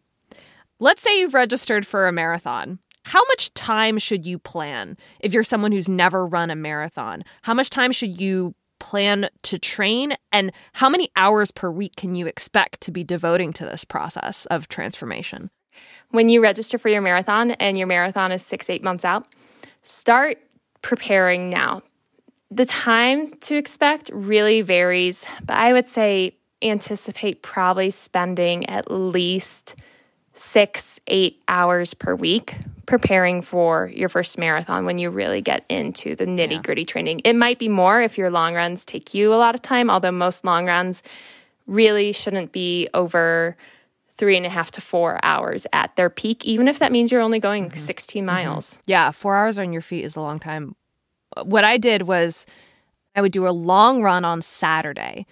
Let's 0.78 1.02
say 1.02 1.20
you've 1.20 1.34
registered 1.34 1.86
for 1.86 2.06
a 2.06 2.12
marathon. 2.12 2.78
How 3.04 3.22
much 3.28 3.54
time 3.54 3.98
should 3.98 4.26
you 4.26 4.38
plan 4.38 4.96
if 5.20 5.32
you're 5.32 5.44
someone 5.44 5.70
who's 5.70 5.88
never 5.88 6.26
run 6.26 6.50
a 6.50 6.56
marathon? 6.56 7.22
How 7.42 7.54
much 7.54 7.70
time 7.70 7.92
should 7.92 8.20
you 8.20 8.54
plan 8.78 9.28
to 9.42 9.58
train 9.58 10.14
and 10.32 10.52
how 10.72 10.88
many 10.88 11.08
hours 11.16 11.50
per 11.50 11.70
week 11.70 11.96
can 11.96 12.14
you 12.14 12.26
expect 12.26 12.80
to 12.82 12.90
be 12.90 13.04
devoting 13.04 13.52
to 13.54 13.64
this 13.64 13.84
process 13.84 14.46
of 14.46 14.68
transformation? 14.68 15.50
When 16.10 16.28
you 16.28 16.42
register 16.42 16.78
for 16.78 16.88
your 16.88 17.02
marathon 17.02 17.52
and 17.52 17.76
your 17.76 17.86
marathon 17.86 18.32
is 18.32 18.42
six, 18.42 18.70
eight 18.70 18.82
months 18.82 19.04
out, 19.04 19.28
start 19.82 20.38
preparing 20.82 21.50
now. 21.50 21.82
The 22.50 22.64
time 22.64 23.32
to 23.40 23.56
expect 23.56 24.10
really 24.12 24.62
varies, 24.62 25.26
but 25.44 25.56
I 25.56 25.72
would 25.72 25.88
say 25.88 26.36
anticipate 26.62 27.42
probably 27.42 27.90
spending 27.90 28.66
at 28.66 28.90
least 28.90 29.74
six, 30.38 31.00
eight 31.06 31.42
hours 31.48 31.94
per 31.94 32.14
week 32.14 32.56
preparing 32.86 33.42
for 33.42 33.90
your 33.92 34.08
first 34.08 34.38
marathon 34.38 34.84
when 34.84 34.96
you 34.96 35.10
really 35.10 35.40
get 35.40 35.64
into 35.68 36.14
the 36.14 36.24
nitty 36.24 36.62
gritty 36.62 36.82
yeah. 36.82 36.86
training. 36.86 37.20
It 37.24 37.34
might 37.34 37.58
be 37.58 37.68
more 37.68 38.00
if 38.00 38.16
your 38.16 38.30
long 38.30 38.54
runs 38.54 38.84
take 38.84 39.12
you 39.12 39.34
a 39.34 39.36
lot 39.36 39.54
of 39.54 39.62
time, 39.62 39.90
although 39.90 40.12
most 40.12 40.44
long 40.44 40.66
runs 40.66 41.02
really 41.66 42.12
shouldn't 42.12 42.52
be 42.52 42.88
over 42.94 43.56
three 44.16 44.36
and 44.36 44.46
a 44.46 44.48
half 44.48 44.70
to 44.72 44.80
four 44.80 45.18
hours 45.22 45.66
at 45.72 45.94
their 45.96 46.08
peak, 46.08 46.44
even 46.44 46.68
if 46.68 46.78
that 46.78 46.92
means 46.92 47.12
you're 47.12 47.20
only 47.20 47.40
going 47.40 47.66
mm-hmm. 47.66 47.76
16 47.76 48.20
mm-hmm. 48.20 48.26
miles. 48.26 48.74
Mm-hmm. 48.74 48.82
Yeah, 48.86 49.10
four 49.10 49.36
hours 49.36 49.58
on 49.58 49.72
your 49.72 49.82
feet 49.82 50.04
is 50.04 50.16
a 50.16 50.20
long 50.20 50.38
time. 50.38 50.76
What 51.42 51.64
I 51.64 51.76
did 51.76 52.02
was 52.02 52.46
I 53.14 53.20
would 53.20 53.32
do 53.32 53.48
a 53.48 53.50
long 53.50 54.02
run 54.02 54.24
on 54.24 54.42
Saturday. 54.42 55.26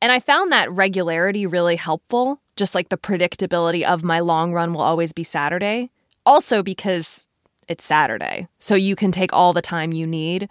And 0.00 0.10
I 0.10 0.20
found 0.20 0.52
that 0.52 0.70
regularity 0.70 1.46
really 1.46 1.76
helpful, 1.76 2.40
just 2.60 2.74
like 2.74 2.90
the 2.90 2.98
predictability 2.98 3.82
of 3.82 4.04
my 4.04 4.20
long 4.20 4.52
run 4.52 4.74
will 4.74 4.82
always 4.82 5.14
be 5.14 5.24
Saturday. 5.24 5.90
Also, 6.26 6.62
because 6.62 7.26
it's 7.68 7.82
Saturday, 7.82 8.46
so 8.58 8.74
you 8.74 8.94
can 8.94 9.10
take 9.10 9.32
all 9.32 9.54
the 9.54 9.62
time 9.62 9.92
you 9.94 10.06
need 10.06 10.48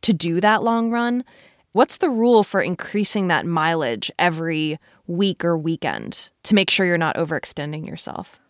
to 0.00 0.14
do 0.14 0.40
that 0.40 0.62
long 0.62 0.90
run. 0.90 1.22
What's 1.72 1.98
the 1.98 2.08
rule 2.08 2.42
for 2.42 2.62
increasing 2.62 3.28
that 3.28 3.44
mileage 3.44 4.10
every 4.18 4.78
week 5.06 5.44
or 5.44 5.58
weekend 5.58 6.30
to 6.44 6.54
make 6.54 6.70
sure 6.70 6.86
you're 6.86 6.96
not 6.96 7.16
overextending 7.16 7.86
yourself? 7.86 8.40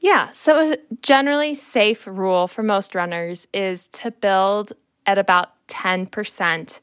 Yeah, 0.00 0.32
so 0.32 0.72
a 0.72 0.76
generally 1.00 1.54
safe 1.54 2.08
rule 2.08 2.48
for 2.48 2.64
most 2.64 2.96
runners 2.96 3.46
is 3.54 3.86
to 3.88 4.10
build 4.10 4.72
at 5.06 5.16
about 5.16 5.50
10% 5.68 6.80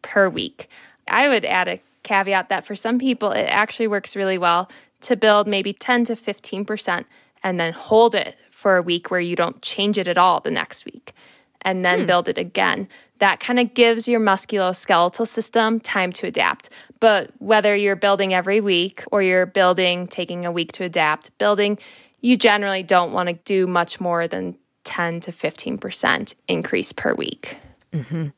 per 0.00 0.30
week. 0.30 0.68
I 1.08 1.28
would 1.28 1.44
add 1.44 1.68
a 1.68 1.80
caveat 2.02 2.48
that 2.48 2.64
for 2.64 2.74
some 2.74 2.98
people 2.98 3.30
it 3.32 3.44
actually 3.44 3.86
works 3.86 4.16
really 4.16 4.38
well 4.38 4.70
to 5.02 5.16
build 5.16 5.46
maybe 5.46 5.72
10 5.72 6.04
to 6.06 6.14
15% 6.14 7.04
and 7.42 7.60
then 7.60 7.72
hold 7.72 8.14
it 8.14 8.36
for 8.50 8.76
a 8.76 8.82
week 8.82 9.10
where 9.10 9.20
you 9.20 9.36
don't 9.36 9.62
change 9.62 9.98
it 9.98 10.06
at 10.06 10.18
all 10.18 10.40
the 10.40 10.50
next 10.50 10.84
week 10.84 11.14
and 11.62 11.84
then 11.84 12.00
hmm. 12.00 12.06
build 12.06 12.28
it 12.28 12.38
again. 12.38 12.86
That 13.18 13.40
kind 13.40 13.58
of 13.58 13.74
gives 13.74 14.08
your 14.08 14.20
musculoskeletal 14.20 15.26
system 15.26 15.80
time 15.80 16.12
to 16.12 16.26
adapt. 16.26 16.70
But 17.00 17.30
whether 17.38 17.76
you're 17.76 17.96
building 17.96 18.32
every 18.32 18.60
week 18.60 19.04
or 19.12 19.22
you're 19.22 19.46
building, 19.46 20.06
taking 20.06 20.46
a 20.46 20.52
week 20.52 20.72
to 20.72 20.84
adapt, 20.84 21.36
building, 21.38 21.78
you 22.22 22.36
generally 22.36 22.82
don't 22.82 23.12
want 23.12 23.28
to 23.28 23.34
do 23.44 23.66
much 23.66 24.00
more 24.00 24.26
than 24.26 24.56
10 24.84 25.20
to 25.20 25.32
15% 25.32 26.34
increase 26.48 26.92
per 26.92 27.14
week. 27.14 27.58
Mm-hmm. 27.92 28.28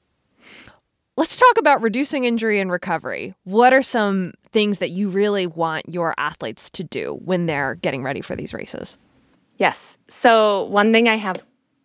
Let's 1.14 1.36
talk 1.36 1.58
about 1.58 1.82
reducing 1.82 2.24
injury 2.24 2.58
and 2.58 2.70
recovery. 2.70 3.34
What 3.44 3.74
are 3.74 3.82
some 3.82 4.32
things 4.50 4.78
that 4.78 4.90
you 4.90 5.10
really 5.10 5.46
want 5.46 5.86
your 5.86 6.14
athletes 6.16 6.70
to 6.70 6.84
do 6.84 7.20
when 7.22 7.44
they're 7.44 7.74
getting 7.74 8.02
ready 8.02 8.22
for 8.22 8.34
these 8.34 8.54
races? 8.54 8.96
Yes. 9.58 9.98
So, 10.08 10.64
one 10.64 10.90
thing 10.90 11.10
I 11.10 11.16
have 11.16 11.36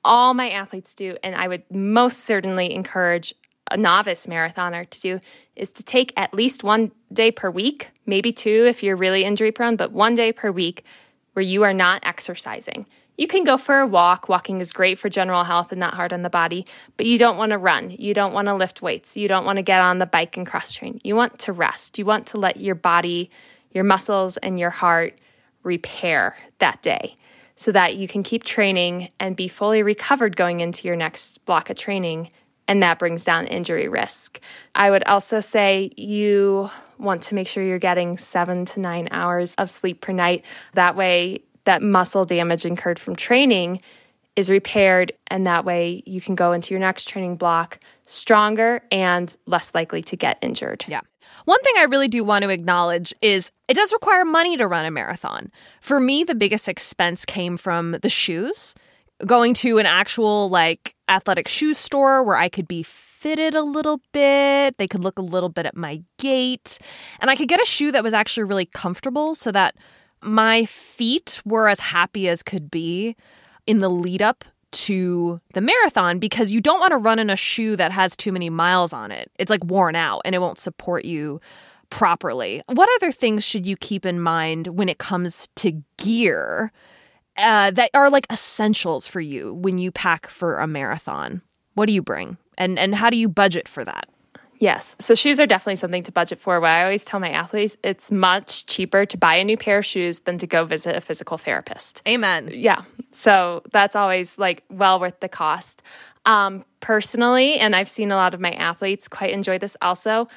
all 0.06 0.34
my 0.34 0.50
athletes 0.50 0.96
do, 0.96 1.18
and 1.24 1.36
I 1.36 1.50
would 1.50 1.64
most 1.70 2.22
certainly 2.22 2.74
encourage 2.74 3.34
a 3.70 3.76
novice 3.76 4.28
marathoner 4.28 4.90
to 4.90 5.02
do, 5.02 5.20
is 5.58 5.72
to 5.72 5.84
take 5.84 6.14
at 6.16 6.34
least 6.34 6.64
one 6.64 6.94
day 7.12 7.30
per 7.30 7.52
week, 7.52 7.92
maybe 8.06 8.32
two 8.32 8.66
if 8.66 8.82
you're 8.82 8.96
really 8.96 9.26
injury 9.26 9.52
prone, 9.52 9.76
but 9.76 9.92
one 9.92 10.16
day 10.16 10.32
per 10.32 10.52
week 10.52 10.86
where 11.34 11.44
you 11.44 11.64
are 11.64 11.74
not 11.74 12.00
exercising. 12.06 12.86
You 13.18 13.28
can 13.28 13.44
go 13.44 13.58
for 13.58 13.80
a 13.80 13.88
walk. 13.88 14.30
Walking 14.30 14.62
is 14.62 14.72
great 14.72 15.00
for 15.00 15.10
general 15.10 15.44
health 15.44 15.72
and 15.72 15.80
not 15.80 15.96
hard 15.96 16.14
on 16.14 16.22
the 16.22 16.30
body, 16.30 16.66
but 16.96 17.08
you 17.08 17.18
don't 17.18 17.38
want 17.38 17.50
to 17.50 17.58
run. 17.58 17.90
You 17.90 18.14
don't 18.14 18.34
want 18.34 18.48
to 18.48 18.54
lift 18.54 18.82
weights. 18.82 19.18
You 19.18 19.28
don't 19.28 19.46
want 19.46 19.58
to 19.58 19.64
get 19.64 19.82
on 19.82 19.98
the 19.98 20.06
bike 20.06 20.38
and 20.38 20.46
cross 20.46 20.72
train. 20.72 21.00
You 21.04 21.16
want 21.16 21.40
to 21.40 21.52
rest. 21.52 21.98
You 21.98 22.06
want 22.06 22.28
to 22.28 22.38
let 22.38 22.58
your 22.58 22.76
body, 22.76 23.32
your 23.72 23.84
muscles, 23.84 24.38
and 24.38 24.60
your 24.60 24.70
heart 24.70 25.20
repair 25.64 26.38
that 26.60 26.82
day 26.82 27.16
so 27.56 27.72
that 27.72 27.96
you 27.96 28.08
can 28.08 28.22
keep 28.22 28.44
training 28.44 29.10
and 29.20 29.36
be 29.36 29.48
fully 29.48 29.82
recovered 29.82 30.38
going 30.38 30.62
into 30.62 30.88
your 30.88 30.96
next 30.96 31.44
block 31.46 31.72
of 31.72 31.78
training. 31.78 32.30
And 32.68 32.84
that 32.84 33.00
brings 33.00 33.26
down 33.26 33.48
injury 33.48 33.88
risk. 33.88 34.40
I 34.76 34.92
would 34.92 35.04
also 35.06 35.40
say 35.40 35.90
you 35.98 36.70
want 37.00 37.24
to 37.24 37.36
make 37.36 37.48
sure 37.48 37.64
you're 37.64 37.80
getting 37.80 38.18
seven 38.18 38.66
to 38.66 38.80
nine 38.80 39.08
hours 39.10 39.56
of 39.56 39.70
sleep 39.70 40.02
per 40.02 40.12
night. 40.12 40.46
That 40.74 40.96
way, 40.96 41.44
that 41.68 41.82
muscle 41.82 42.26
damage 42.26 42.66
incurred 42.66 42.98
from 42.98 43.16
training 43.16 43.82
is 44.38 44.50
repaired, 44.50 45.12
and 45.28 45.46
that 45.46 45.66
way 45.66 46.02
you 46.06 46.22
can 46.22 46.34
go 46.34 46.54
into 46.54 46.74
your 46.74 46.80
next 46.80 47.08
training 47.08 47.36
block 47.36 47.80
stronger 48.06 48.82
and 48.90 49.36
less 49.48 49.74
likely 49.76 50.02
to 50.04 50.16
get 50.16 50.38
injured. 50.42 50.86
Yeah. 50.88 51.02
One 51.46 51.62
thing 51.62 51.74
I 51.78 51.84
really 51.84 52.08
do 52.08 52.24
want 52.24 52.44
to 52.44 52.50
acknowledge 52.50 53.14
is 53.22 53.52
it 53.68 53.74
does 53.74 53.92
require 53.92 54.24
money 54.24 54.56
to 54.58 54.68
run 54.68 54.86
a 54.86 54.92
marathon. 54.92 55.52
For 55.82 56.00
me, 56.00 56.24
the 56.24 56.36
biggest 56.36 56.70
expense 56.70 57.26
came 57.26 57.58
from 57.58 57.98
the 58.02 58.10
shoes. 58.10 58.74
Going 59.26 59.54
to 59.56 59.78
an 59.78 59.86
actual 59.86 60.50
like 60.50 60.96
athletic 61.10 61.48
shoe 61.48 61.74
store 61.74 62.24
where 62.24 62.38
I 62.38 62.48
could 62.48 62.68
be 62.68 62.84
fitted 62.84 63.56
a 63.56 63.64
little 63.64 64.00
bit, 64.14 64.78
they 64.78 64.88
could 64.88 65.04
look 65.04 65.20
a 65.20 65.24
little 65.24 65.50
bit 65.50 65.66
at 65.66 65.76
my 65.76 66.02
gait, 66.18 66.78
and 67.20 67.30
I 67.30 67.36
could 67.36 67.50
get 67.50 67.62
a 67.62 67.66
shoe 67.66 67.92
that 67.92 68.04
was 68.04 68.14
actually 68.14 68.44
really 68.44 68.68
comfortable 68.68 69.36
so 69.36 69.52
that 69.52 69.76
my 70.22 70.66
feet 70.66 71.42
were 71.46 71.68
as 71.68 71.80
happy 71.80 72.28
as 72.28 72.44
could 72.44 72.70
be 72.72 73.16
in 73.66 73.80
the 73.80 73.90
lead 73.90 74.22
up 74.22 74.46
to 74.72 75.40
the 75.54 75.62
marathon 75.62 76.20
because 76.20 76.52
you 76.52 76.62
don't 76.62 76.80
want 76.80 76.92
to 76.92 76.98
run 76.98 77.20
in 77.20 77.30
a 77.30 77.36
shoe 77.36 77.76
that 77.76 77.92
has 77.92 78.16
too 78.16 78.32
many 78.32 78.50
miles 78.50 78.94
on 78.94 79.12
it. 79.12 79.32
It's 79.40 79.50
like 79.50 79.64
worn 79.64 79.96
out 79.96 80.22
and 80.26 80.36
it 80.36 80.40
won't 80.40 80.60
support 80.60 81.06
you 81.06 81.40
properly. 81.90 82.62
What 82.68 82.90
other 82.98 83.12
things 83.12 83.46
should 83.46 83.66
you 83.66 83.78
keep 83.78 84.06
in 84.06 84.20
mind 84.20 84.68
when 84.68 84.90
it 84.90 84.98
comes 84.98 85.48
to 85.56 85.82
gear 85.98 86.72
uh, 87.38 87.72
that 87.72 87.92
are 87.94 88.10
like 88.10 88.28
essentials 88.32 89.08
for 89.08 89.22
you 89.22 89.54
when 89.54 89.78
you 89.78 89.92
pack 89.92 90.28
for 90.28 90.58
a 90.58 90.68
marathon? 90.68 91.42
What 91.76 91.86
do 91.88 91.94
you 91.94 92.02
bring? 92.02 92.38
And 92.58 92.80
and 92.80 92.96
how 92.96 93.10
do 93.10 93.18
you 93.18 93.30
budget 93.30 93.68
for 93.68 93.86
that? 93.86 94.10
Yes. 94.60 94.96
So 95.00 95.14
shoes 95.16 95.40
are 95.40 95.46
definitely 95.46 95.76
something 95.76 96.04
to 96.04 96.12
budget 96.12 96.40
for. 96.40 96.60
What 96.60 96.70
I 96.70 96.84
always 96.84 97.06
tell 97.06 97.20
my 97.20 97.30
athletes, 97.30 97.78
it's 97.84 98.12
much 98.12 98.66
cheaper 98.66 99.06
to 99.06 99.18
buy 99.18 99.36
a 99.36 99.44
new 99.44 99.58
pair 99.58 99.80
of 99.80 99.86
shoes 99.86 100.20
than 100.22 100.38
to 100.40 100.48
go 100.48 100.66
visit 100.66 100.96
a 100.96 101.02
physical 101.02 101.38
therapist. 101.38 102.02
Amen. 102.08 102.50
Yeah. 102.52 102.84
So 103.12 103.64
that's 103.72 103.96
always 103.96 104.38
like 104.38 104.64
well 104.70 105.00
worth 105.00 105.20
the 105.20 105.30
cost. 105.30 105.84
Um, 106.26 106.66
personally, 106.80 107.58
and 107.58 107.76
I've 107.76 107.90
seen 107.90 108.12
a 108.12 108.16
lot 108.16 108.34
of 108.34 108.40
my 108.40 108.52
athletes 108.52 109.08
quite 109.08 109.32
enjoy 109.32 109.60
this 109.60 109.78
also, 109.82 110.28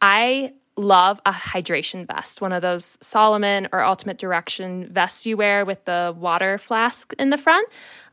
I 0.00 0.52
love 0.76 1.20
a 1.26 1.32
hydration 1.32 2.06
vest, 2.06 2.40
one 2.40 2.52
of 2.52 2.62
those 2.62 2.96
Salomon 3.00 3.68
or 3.72 3.82
Ultimate 3.82 4.18
Direction 4.18 4.88
vests 4.92 5.26
you 5.26 5.36
wear 5.36 5.64
with 5.64 5.84
the 5.84 6.14
water 6.16 6.56
flask 6.56 7.12
in 7.18 7.30
the 7.30 7.36
front 7.36 7.68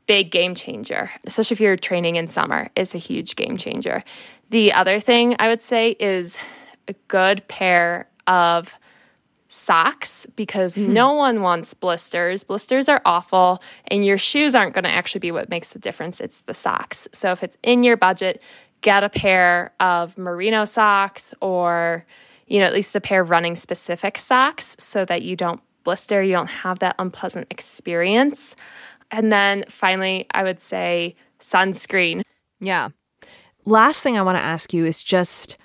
big 0.07 0.31
game 0.31 0.55
changer, 0.55 1.11
especially 1.25 1.55
if 1.55 1.61
you're 1.61 1.75
training 1.75 2.15
in 2.15 2.27
summer. 2.27 2.69
It's 2.75 2.95
a 2.95 2.97
huge 2.97 3.35
game 3.35 3.57
changer. 3.57 4.03
The 4.49 4.73
other 4.73 4.99
thing 4.99 5.35
I 5.39 5.49
would 5.49 5.61
say 5.61 5.91
is 5.99 6.37
a 6.87 6.93
good 7.07 7.47
pair 7.47 8.07
of 8.27 8.73
socks 9.49 10.25
because 10.35 10.75
hmm. 10.75 10.93
no 10.93 11.13
one 11.13 11.41
wants 11.41 11.73
blisters. 11.73 12.43
Blisters 12.43 12.89
are 12.89 13.01
awful, 13.05 13.61
and 13.87 14.05
your 14.05 14.17
shoes 14.17 14.55
aren't 14.55 14.73
going 14.73 14.83
to 14.83 14.89
actually 14.89 15.19
be 15.19 15.31
what 15.31 15.49
makes 15.49 15.71
the 15.71 15.79
difference. 15.79 16.19
It's 16.19 16.41
the 16.41 16.53
socks. 16.53 17.07
So 17.13 17.31
if 17.31 17.43
it's 17.43 17.57
in 17.63 17.83
your 17.83 17.97
budget, 17.97 18.41
get 18.81 19.03
a 19.03 19.09
pair 19.09 19.73
of 19.79 20.17
merino 20.17 20.65
socks 20.65 21.33
or 21.41 22.05
you 22.45 22.59
know 22.59 22.65
at 22.65 22.73
least 22.73 22.95
a 22.95 23.01
pair 23.01 23.21
of 23.21 23.29
running 23.29 23.55
specific 23.55 24.17
socks 24.17 24.75
so 24.79 25.03
that 25.03 25.23
you 25.23 25.35
don't 25.35 25.59
blister 25.83 26.21
you 26.21 26.31
don't 26.31 26.47
have 26.47 26.79
that 26.79 26.95
unpleasant 26.99 27.47
experience 27.49 28.55
and 29.11 29.31
then 29.31 29.63
finally, 29.69 30.25
I 30.31 30.43
would 30.43 30.61
say 30.61 31.15
sunscreen. 31.39 32.21
Yeah. 32.59 32.89
Last 33.67 34.01
thing 34.01 34.17
I 34.17 34.21
want 34.21 34.37
to 34.37 34.43
ask 34.43 34.73
you 34.73 34.85
is 34.85 35.03
just 35.03 35.57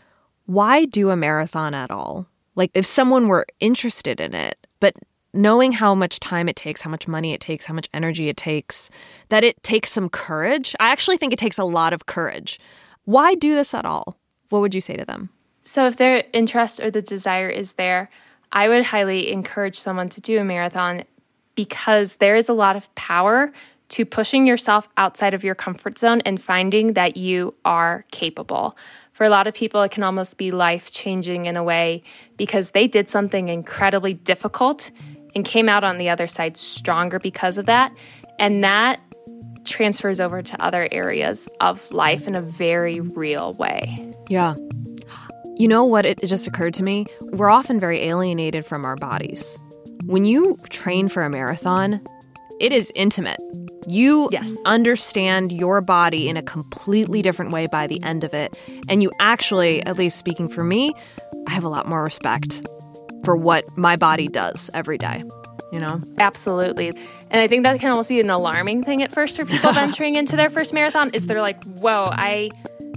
why 0.46 0.86
do 0.86 1.10
a 1.10 1.16
marathon 1.16 1.72
at 1.72 1.92
all? 1.92 2.26
Like, 2.56 2.72
if 2.74 2.84
someone 2.84 3.28
were 3.28 3.46
interested 3.60 4.20
in 4.20 4.34
it, 4.34 4.66
but 4.80 4.96
knowing 5.32 5.70
how 5.70 5.94
much 5.94 6.18
time 6.18 6.48
it 6.48 6.56
takes, 6.56 6.82
how 6.82 6.90
much 6.90 7.06
money 7.06 7.32
it 7.32 7.40
takes, 7.40 7.64
how 7.64 7.74
much 7.74 7.88
energy 7.94 8.28
it 8.28 8.36
takes, 8.36 8.90
that 9.28 9.44
it 9.44 9.62
takes 9.62 9.92
some 9.92 10.08
courage. 10.08 10.74
I 10.80 10.90
actually 10.90 11.16
think 11.16 11.32
it 11.32 11.38
takes 11.38 11.58
a 11.58 11.64
lot 11.64 11.92
of 11.92 12.06
courage. 12.06 12.58
Why 13.04 13.36
do 13.36 13.54
this 13.54 13.72
at 13.72 13.84
all? 13.84 14.18
What 14.48 14.62
would 14.62 14.74
you 14.74 14.80
say 14.80 14.96
to 14.96 15.04
them? 15.04 15.30
So, 15.62 15.86
if 15.86 15.96
their 15.96 16.24
interest 16.32 16.80
or 16.80 16.90
the 16.90 17.02
desire 17.02 17.48
is 17.48 17.74
there, 17.74 18.10
I 18.50 18.68
would 18.68 18.86
highly 18.86 19.30
encourage 19.30 19.78
someone 19.78 20.08
to 20.08 20.20
do 20.20 20.40
a 20.40 20.44
marathon 20.44 21.04
because 21.54 22.16
there 22.16 22.34
is 22.34 22.48
a 22.48 22.52
lot 22.52 22.74
of 22.74 22.92
power 22.96 23.52
to 23.92 24.06
pushing 24.06 24.46
yourself 24.46 24.88
outside 24.96 25.34
of 25.34 25.44
your 25.44 25.54
comfort 25.54 25.98
zone 25.98 26.22
and 26.22 26.40
finding 26.40 26.94
that 26.94 27.16
you 27.18 27.54
are 27.64 28.04
capable. 28.10 28.76
For 29.12 29.24
a 29.24 29.28
lot 29.28 29.46
of 29.46 29.52
people, 29.52 29.82
it 29.82 29.90
can 29.90 30.02
almost 30.02 30.38
be 30.38 30.50
life 30.50 30.90
changing 30.90 31.44
in 31.44 31.56
a 31.56 31.62
way 31.62 32.02
because 32.38 32.70
they 32.70 32.88
did 32.88 33.10
something 33.10 33.48
incredibly 33.48 34.14
difficult 34.14 34.90
and 35.34 35.44
came 35.44 35.68
out 35.68 35.84
on 35.84 35.98
the 35.98 36.08
other 36.08 36.26
side 36.26 36.56
stronger 36.56 37.18
because 37.18 37.58
of 37.58 37.66
that. 37.66 37.92
And 38.38 38.64
that 38.64 38.98
transfers 39.64 40.20
over 40.20 40.40
to 40.40 40.64
other 40.64 40.88
areas 40.90 41.46
of 41.60 41.88
life 41.92 42.26
in 42.26 42.34
a 42.34 42.40
very 42.40 43.00
real 43.00 43.54
way. 43.58 44.12
Yeah. 44.28 44.54
You 45.56 45.68
know 45.68 45.84
what? 45.84 46.06
It, 46.06 46.18
just 46.20 46.46
occurred 46.46 46.72
to 46.74 46.82
me. 46.82 47.04
We're 47.32 47.50
often 47.50 47.78
very 47.78 47.98
alienated 47.98 48.64
from 48.64 48.86
our 48.86 48.96
bodies. 48.96 49.58
When 50.06 50.24
you 50.24 50.56
train 50.70 51.10
for 51.10 51.22
a 51.22 51.30
marathon, 51.30 52.00
it 52.62 52.72
is 52.72 52.92
intimate. 52.94 53.40
You 53.88 54.28
yes. 54.30 54.54
understand 54.64 55.50
your 55.50 55.80
body 55.80 56.28
in 56.28 56.36
a 56.36 56.42
completely 56.42 57.20
different 57.20 57.52
way 57.52 57.66
by 57.66 57.88
the 57.88 58.00
end 58.04 58.22
of 58.22 58.32
it. 58.32 58.56
And 58.88 59.02
you 59.02 59.10
actually, 59.18 59.84
at 59.84 59.98
least 59.98 60.16
speaking 60.16 60.48
for 60.48 60.62
me, 60.62 60.92
I 61.48 61.50
have 61.50 61.64
a 61.64 61.68
lot 61.68 61.88
more 61.88 62.04
respect 62.04 62.62
for 63.24 63.36
what 63.36 63.64
my 63.76 63.96
body 63.96 64.28
does 64.28 64.70
every 64.74 64.96
day, 64.96 65.24
you 65.72 65.80
know? 65.80 65.98
Absolutely. 66.18 66.90
And 67.32 67.40
I 67.40 67.48
think 67.48 67.64
that 67.64 67.80
can 67.80 67.90
almost 67.90 68.08
be 68.08 68.20
an 68.20 68.30
alarming 68.30 68.84
thing 68.84 69.02
at 69.02 69.12
first 69.12 69.36
for 69.36 69.44
people 69.44 69.72
venturing 69.72 70.14
into 70.14 70.36
their 70.36 70.48
first 70.48 70.72
marathon 70.72 71.10
is 71.14 71.26
they're 71.26 71.42
like, 71.42 71.62
whoa, 71.64 72.10
I 72.12 72.48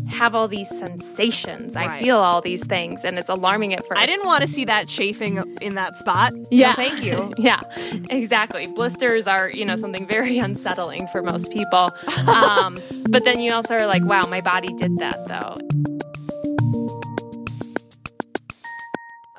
have 0.10 0.36
all 0.36 0.48
these 0.48 0.70
sensations. 0.70 1.76
I 1.76 2.02
feel 2.02 2.18
all 2.18 2.42
these 2.42 2.66
things, 2.66 3.04
and 3.04 3.18
it's 3.18 3.30
alarming 3.30 3.74
at 3.74 3.86
first. 3.86 4.00
I 4.00 4.06
didn't 4.06 4.26
want 4.26 4.42
to 4.42 4.48
see 4.48 4.66
that 4.66 4.88
chafing 4.88 5.42
in 5.62 5.76
that 5.76 5.96
spot. 5.96 6.32
No, 6.34 6.46
Yeah. 6.52 6.74
thank 6.74 7.04
you. 7.04 7.34
yeah, 7.38 7.60
exactly. 8.10 8.68
Blisters 8.76 9.28
are, 9.28 9.50
you 9.50 9.66
know, 9.66 9.76
something 9.76 10.08
very 10.08 10.38
unsettling 10.48 11.08
for 11.08 11.22
most 11.22 11.52
people. 11.52 11.90
Um, 12.28 12.78
but 13.10 13.24
then 13.24 13.40
you 13.42 13.52
also 13.54 13.76
are 13.76 13.88
like, 13.88 14.04
wow, 14.06 14.26
my 14.26 14.42
body 14.42 14.74
did 14.76 14.98
that 14.98 15.16
though. 15.28 15.56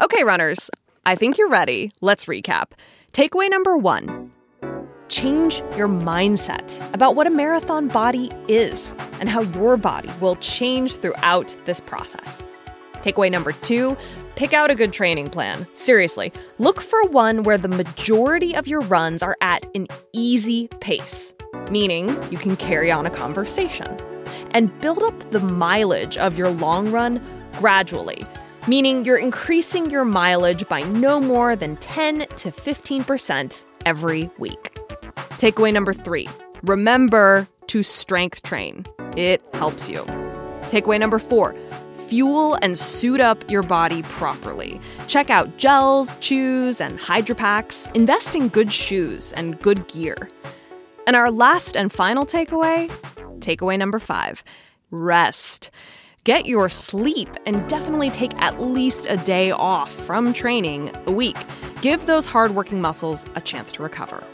Okay, 0.00 0.24
runners, 0.24 0.70
I 1.04 1.14
think 1.16 1.38
you're 1.38 1.48
ready. 1.48 1.90
Let's 2.00 2.26
recap. 2.26 2.72
Takeaway 3.12 3.48
number 3.50 3.76
one 3.78 4.30
change 5.08 5.62
your 5.76 5.88
mindset 5.88 6.82
about 6.94 7.14
what 7.14 7.26
a 7.26 7.30
marathon 7.30 7.88
body 7.88 8.30
is 8.48 8.94
and 9.20 9.28
how 9.28 9.40
your 9.40 9.76
body 9.76 10.10
will 10.20 10.36
change 10.36 10.96
throughout 10.96 11.56
this 11.64 11.80
process. 11.80 12.42
Takeaway 13.02 13.30
number 13.30 13.52
two 13.52 13.96
pick 14.34 14.52
out 14.52 14.70
a 14.70 14.74
good 14.74 14.92
training 14.92 15.28
plan. 15.28 15.66
Seriously, 15.74 16.32
look 16.58 16.80
for 16.80 17.02
one 17.04 17.42
where 17.42 17.58
the 17.58 17.68
majority 17.68 18.54
of 18.54 18.68
your 18.68 18.82
runs 18.82 19.22
are 19.22 19.36
at 19.40 19.66
an 19.74 19.86
easy 20.12 20.68
pace, 20.80 21.34
meaning 21.70 22.08
you 22.30 22.38
can 22.38 22.56
carry 22.56 22.92
on 22.92 23.06
a 23.06 23.10
conversation. 23.10 23.96
And 24.50 24.78
build 24.80 25.02
up 25.02 25.30
the 25.30 25.40
mileage 25.40 26.16
of 26.18 26.38
your 26.38 26.50
long 26.50 26.90
run 26.90 27.20
gradually, 27.58 28.24
meaning 28.68 29.04
you're 29.04 29.18
increasing 29.18 29.90
your 29.90 30.04
mileage 30.04 30.68
by 30.68 30.82
no 30.82 31.20
more 31.20 31.56
than 31.56 31.76
10 31.76 32.20
to 32.20 32.50
15% 32.50 33.64
every 33.84 34.30
week. 34.38 34.75
Takeaway 35.36 35.72
number 35.72 35.92
three 35.92 36.28
remember 36.62 37.46
to 37.66 37.82
strength 37.82 38.42
train, 38.42 38.86
it 39.16 39.42
helps 39.54 39.88
you. 39.88 40.02
Takeaway 40.62 40.98
number 40.98 41.18
four 41.18 41.54
fuel 42.08 42.56
and 42.62 42.78
suit 42.78 43.20
up 43.20 43.48
your 43.50 43.62
body 43.62 44.02
properly. 44.04 44.80
Check 45.08 45.28
out 45.28 45.56
gels, 45.56 46.14
chews, 46.20 46.80
and 46.80 46.98
hydropacks. 46.98 47.92
Invest 47.94 48.36
in 48.36 48.48
good 48.48 48.72
shoes 48.72 49.32
and 49.32 49.60
good 49.60 49.88
gear. 49.88 50.16
And 51.06 51.16
our 51.16 51.30
last 51.30 51.76
and 51.76 51.92
final 51.92 52.24
takeaway 52.24 52.90
takeaway 53.40 53.78
number 53.78 53.98
five 53.98 54.42
rest. 54.90 55.70
Get 56.24 56.46
your 56.46 56.68
sleep 56.68 57.28
and 57.44 57.68
definitely 57.68 58.10
take 58.10 58.34
at 58.40 58.60
least 58.60 59.06
a 59.08 59.16
day 59.18 59.52
off 59.52 59.92
from 59.92 60.32
training 60.32 60.90
a 61.06 61.12
week. 61.12 61.36
Give 61.82 62.04
those 62.06 62.26
hardworking 62.26 62.80
muscles 62.80 63.26
a 63.36 63.40
chance 63.40 63.70
to 63.72 63.82
recover. 63.82 64.24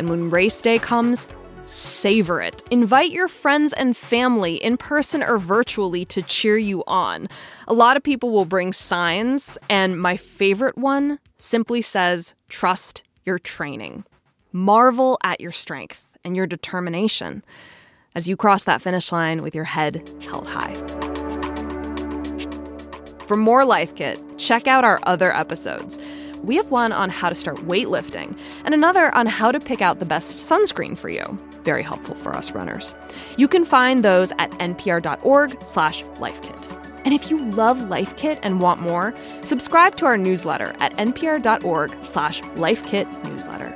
And 0.00 0.08
when 0.08 0.30
race 0.30 0.62
day 0.62 0.78
comes, 0.78 1.28
savor 1.66 2.40
it. 2.40 2.62
Invite 2.70 3.10
your 3.10 3.28
friends 3.28 3.74
and 3.74 3.94
family 3.94 4.54
in 4.54 4.78
person 4.78 5.22
or 5.22 5.36
virtually 5.36 6.06
to 6.06 6.22
cheer 6.22 6.56
you 6.56 6.82
on. 6.86 7.28
A 7.68 7.74
lot 7.74 7.98
of 7.98 8.02
people 8.02 8.30
will 8.30 8.46
bring 8.46 8.72
signs, 8.72 9.58
and 9.68 10.00
my 10.00 10.16
favorite 10.16 10.78
one 10.78 11.18
simply 11.36 11.82
says, 11.82 12.34
Trust 12.48 13.02
your 13.24 13.38
training. 13.38 14.04
Marvel 14.52 15.18
at 15.22 15.38
your 15.38 15.52
strength 15.52 16.16
and 16.24 16.34
your 16.34 16.46
determination 16.46 17.44
as 18.14 18.26
you 18.26 18.38
cross 18.38 18.64
that 18.64 18.80
finish 18.80 19.12
line 19.12 19.42
with 19.42 19.54
your 19.54 19.64
head 19.64 20.10
held 20.26 20.46
high. 20.48 20.72
For 23.26 23.36
more 23.36 23.66
Life 23.66 23.94
Kit, 23.94 24.18
check 24.38 24.66
out 24.66 24.82
our 24.82 24.98
other 25.02 25.30
episodes. 25.36 25.98
We 26.42 26.56
have 26.56 26.70
one 26.70 26.92
on 26.92 27.10
how 27.10 27.28
to 27.28 27.34
start 27.34 27.58
weightlifting 27.58 28.36
and 28.64 28.74
another 28.74 29.14
on 29.14 29.26
how 29.26 29.52
to 29.52 29.60
pick 29.60 29.82
out 29.82 29.98
the 29.98 30.06
best 30.06 30.36
sunscreen 30.50 30.96
for 30.96 31.08
you. 31.08 31.38
Very 31.64 31.82
helpful 31.82 32.14
for 32.14 32.34
us 32.34 32.52
runners. 32.52 32.94
You 33.36 33.48
can 33.48 33.64
find 33.64 34.02
those 34.02 34.32
at 34.38 34.50
npr.org 34.52 35.62
slash 35.66 36.02
lifekit. 36.16 36.76
And 37.04 37.14
if 37.14 37.30
you 37.30 37.44
love 37.46 37.88
Life 37.88 38.16
Kit 38.16 38.38
and 38.42 38.60
want 38.60 38.80
more, 38.80 39.14
subscribe 39.42 39.96
to 39.96 40.06
our 40.06 40.18
newsletter 40.18 40.74
at 40.80 40.94
npr.org 40.96 42.02
slash 42.02 42.42
lifekit 42.42 43.24
newsletter. 43.24 43.74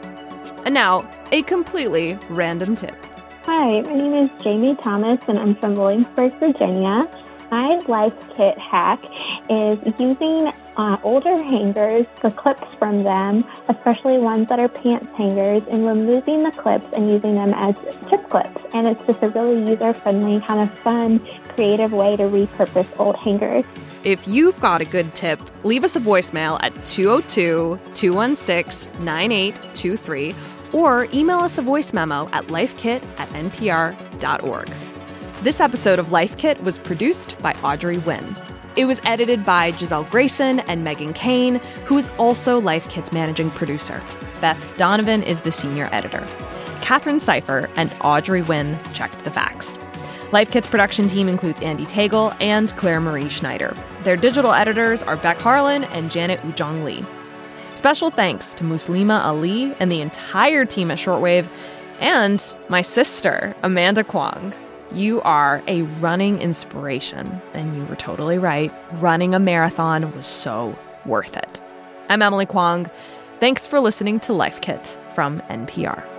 And 0.65 0.75
now, 0.75 1.09
a 1.33 1.43
completely 1.43 2.19
random 2.29 2.75
tip. 2.75 2.97
Hi, 3.45 3.83
my 3.83 3.95
name 3.95 4.15
is 4.15 4.31
Jamie 4.43 4.75
Thomas 4.75 5.21
and 5.29 5.39
I'm 5.39 5.55
from 5.57 5.75
Williamsburg, 5.75 6.33
Virginia. 6.39 7.07
My 7.55 7.79
life 7.87 8.17
kit 8.35 8.59
hack 8.59 9.05
is 9.49 9.79
using 9.97 10.51
uh, 10.77 10.99
older 11.05 11.41
hangers, 11.41 12.05
the 12.21 12.33
clips 12.33 12.75
from 12.75 13.05
them, 13.05 13.45
especially 13.69 14.19
ones 14.19 14.49
that 14.49 14.59
are 14.59 14.69
pants 14.69 15.07
hangers, 15.17 15.63
and 15.71 15.87
removing 15.87 16.43
the 16.43 16.51
clips 16.51 16.85
and 16.93 17.09
using 17.09 17.37
them 17.37 17.55
as 17.55 17.77
tip 18.09 18.29
clips. 18.29 18.61
And 18.73 18.89
it's 18.89 19.07
just 19.07 19.23
a 19.23 19.29
really 19.29 19.71
user 19.71 19.95
friendly, 19.95 20.41
kind 20.41 20.69
of 20.69 20.77
fun, 20.77 21.21
creative 21.51 21.93
way 21.93 22.17
to 22.17 22.25
repurpose 22.25 22.99
old 22.99 23.15
hangers. 23.19 23.65
If 24.03 24.27
you've 24.27 24.59
got 24.59 24.81
a 24.81 24.85
good 24.85 25.13
tip, 25.13 25.41
leave 25.63 25.85
us 25.85 25.95
a 25.95 26.01
voicemail 26.01 26.59
at 26.61 26.73
202 26.85 27.79
216 27.95 29.05
9823 29.05 30.35
or 30.73 31.07
email 31.15 31.39
us 31.39 31.57
a 31.59 31.63
voice 31.63 31.93
memo 31.93 32.29
at 32.33 32.49
lifekit 32.49 33.05
at 33.21 33.29
npr.org. 33.29 34.94
This 35.45 35.61
episode 35.61 35.99
of 35.99 36.11
Life 36.11 36.39
Kit 36.39 36.59
was 36.63 36.79
produced 36.79 37.39
by 37.43 37.53
Audrey 37.63 37.99
Nguyen. 37.99 38.35
It 38.77 38.87
was 38.87 39.03
edited 39.05 39.45
by 39.45 39.73
Gisele 39.73 40.05
Grayson 40.05 40.61
and 40.61 40.83
Meghan 40.83 41.15
Keane, 41.15 41.57
who 41.85 41.99
is 41.99 42.09
also 42.17 42.59
Life 42.59 42.89
Kit's 42.89 43.13
managing 43.13 43.51
producer. 43.51 44.03
Beth 44.41 44.75
Donovan 44.79 45.23
is 45.23 45.41
the 45.41 45.53
senior 45.53 45.91
editor. 45.93 46.27
Katherine 46.81 47.21
Cipher 47.21 47.69
and 47.77 47.93
Audrey 48.01 48.41
Nguyen 48.41 48.95
checked 48.95 49.23
the 49.23 49.31
facts. 49.31 49.79
Life 50.33 50.51
Kit's 50.51 50.67
production 50.67 51.09
team 51.09 51.29
includes 51.29 51.61
Andy 51.61 51.85
Tagle 51.85 52.33
and 52.41 52.75
Claire 52.79 53.03
Marie 53.03 53.29
Schneider. 53.29 53.77
Their 54.03 54.17
digital 54.17 54.55
editors 54.55 55.03
are 55.03 55.19
Beck 55.19 55.37
Harlan 55.37 55.85
and 55.85 56.11
Janet 56.11 56.41
Woojeong 56.41 56.85
Lee. 56.85 57.05
Special 57.75 58.09
thanks 58.09 58.55
to 58.55 58.65
Muslima 58.65 59.23
Ali 59.23 59.75
and 59.79 59.93
the 59.93 60.01
entire 60.01 60.65
team 60.65 60.91
at 60.91 60.97
Shortwave, 60.97 61.55
and 62.01 62.57
my 62.71 62.81
sister, 62.81 63.55
Amanda 63.63 64.05
Kwong. 64.05 64.55
You 64.95 65.21
are 65.23 65.61
a 65.67 65.83
running 65.83 66.39
inspiration, 66.39 67.43
and 67.53 67.75
you 67.75 67.85
were 67.87 67.97
totally 67.97 68.39
right. 68.39 68.73
Running 68.93 69.35
a 69.35 69.41
marathon 69.41 70.15
was 70.15 70.25
so 70.25 70.79
worth 71.05 71.37
it. 71.37 71.61
I'm 72.09 72.23
Emily 72.23 72.47
Kwong. 72.47 72.89
Thanks 73.41 73.67
for 73.67 73.81
listening 73.81 74.21
to 74.21 74.33
Life 74.33 74.61
Kit 74.61 74.97
from 75.13 75.41
NPR. 75.51 76.14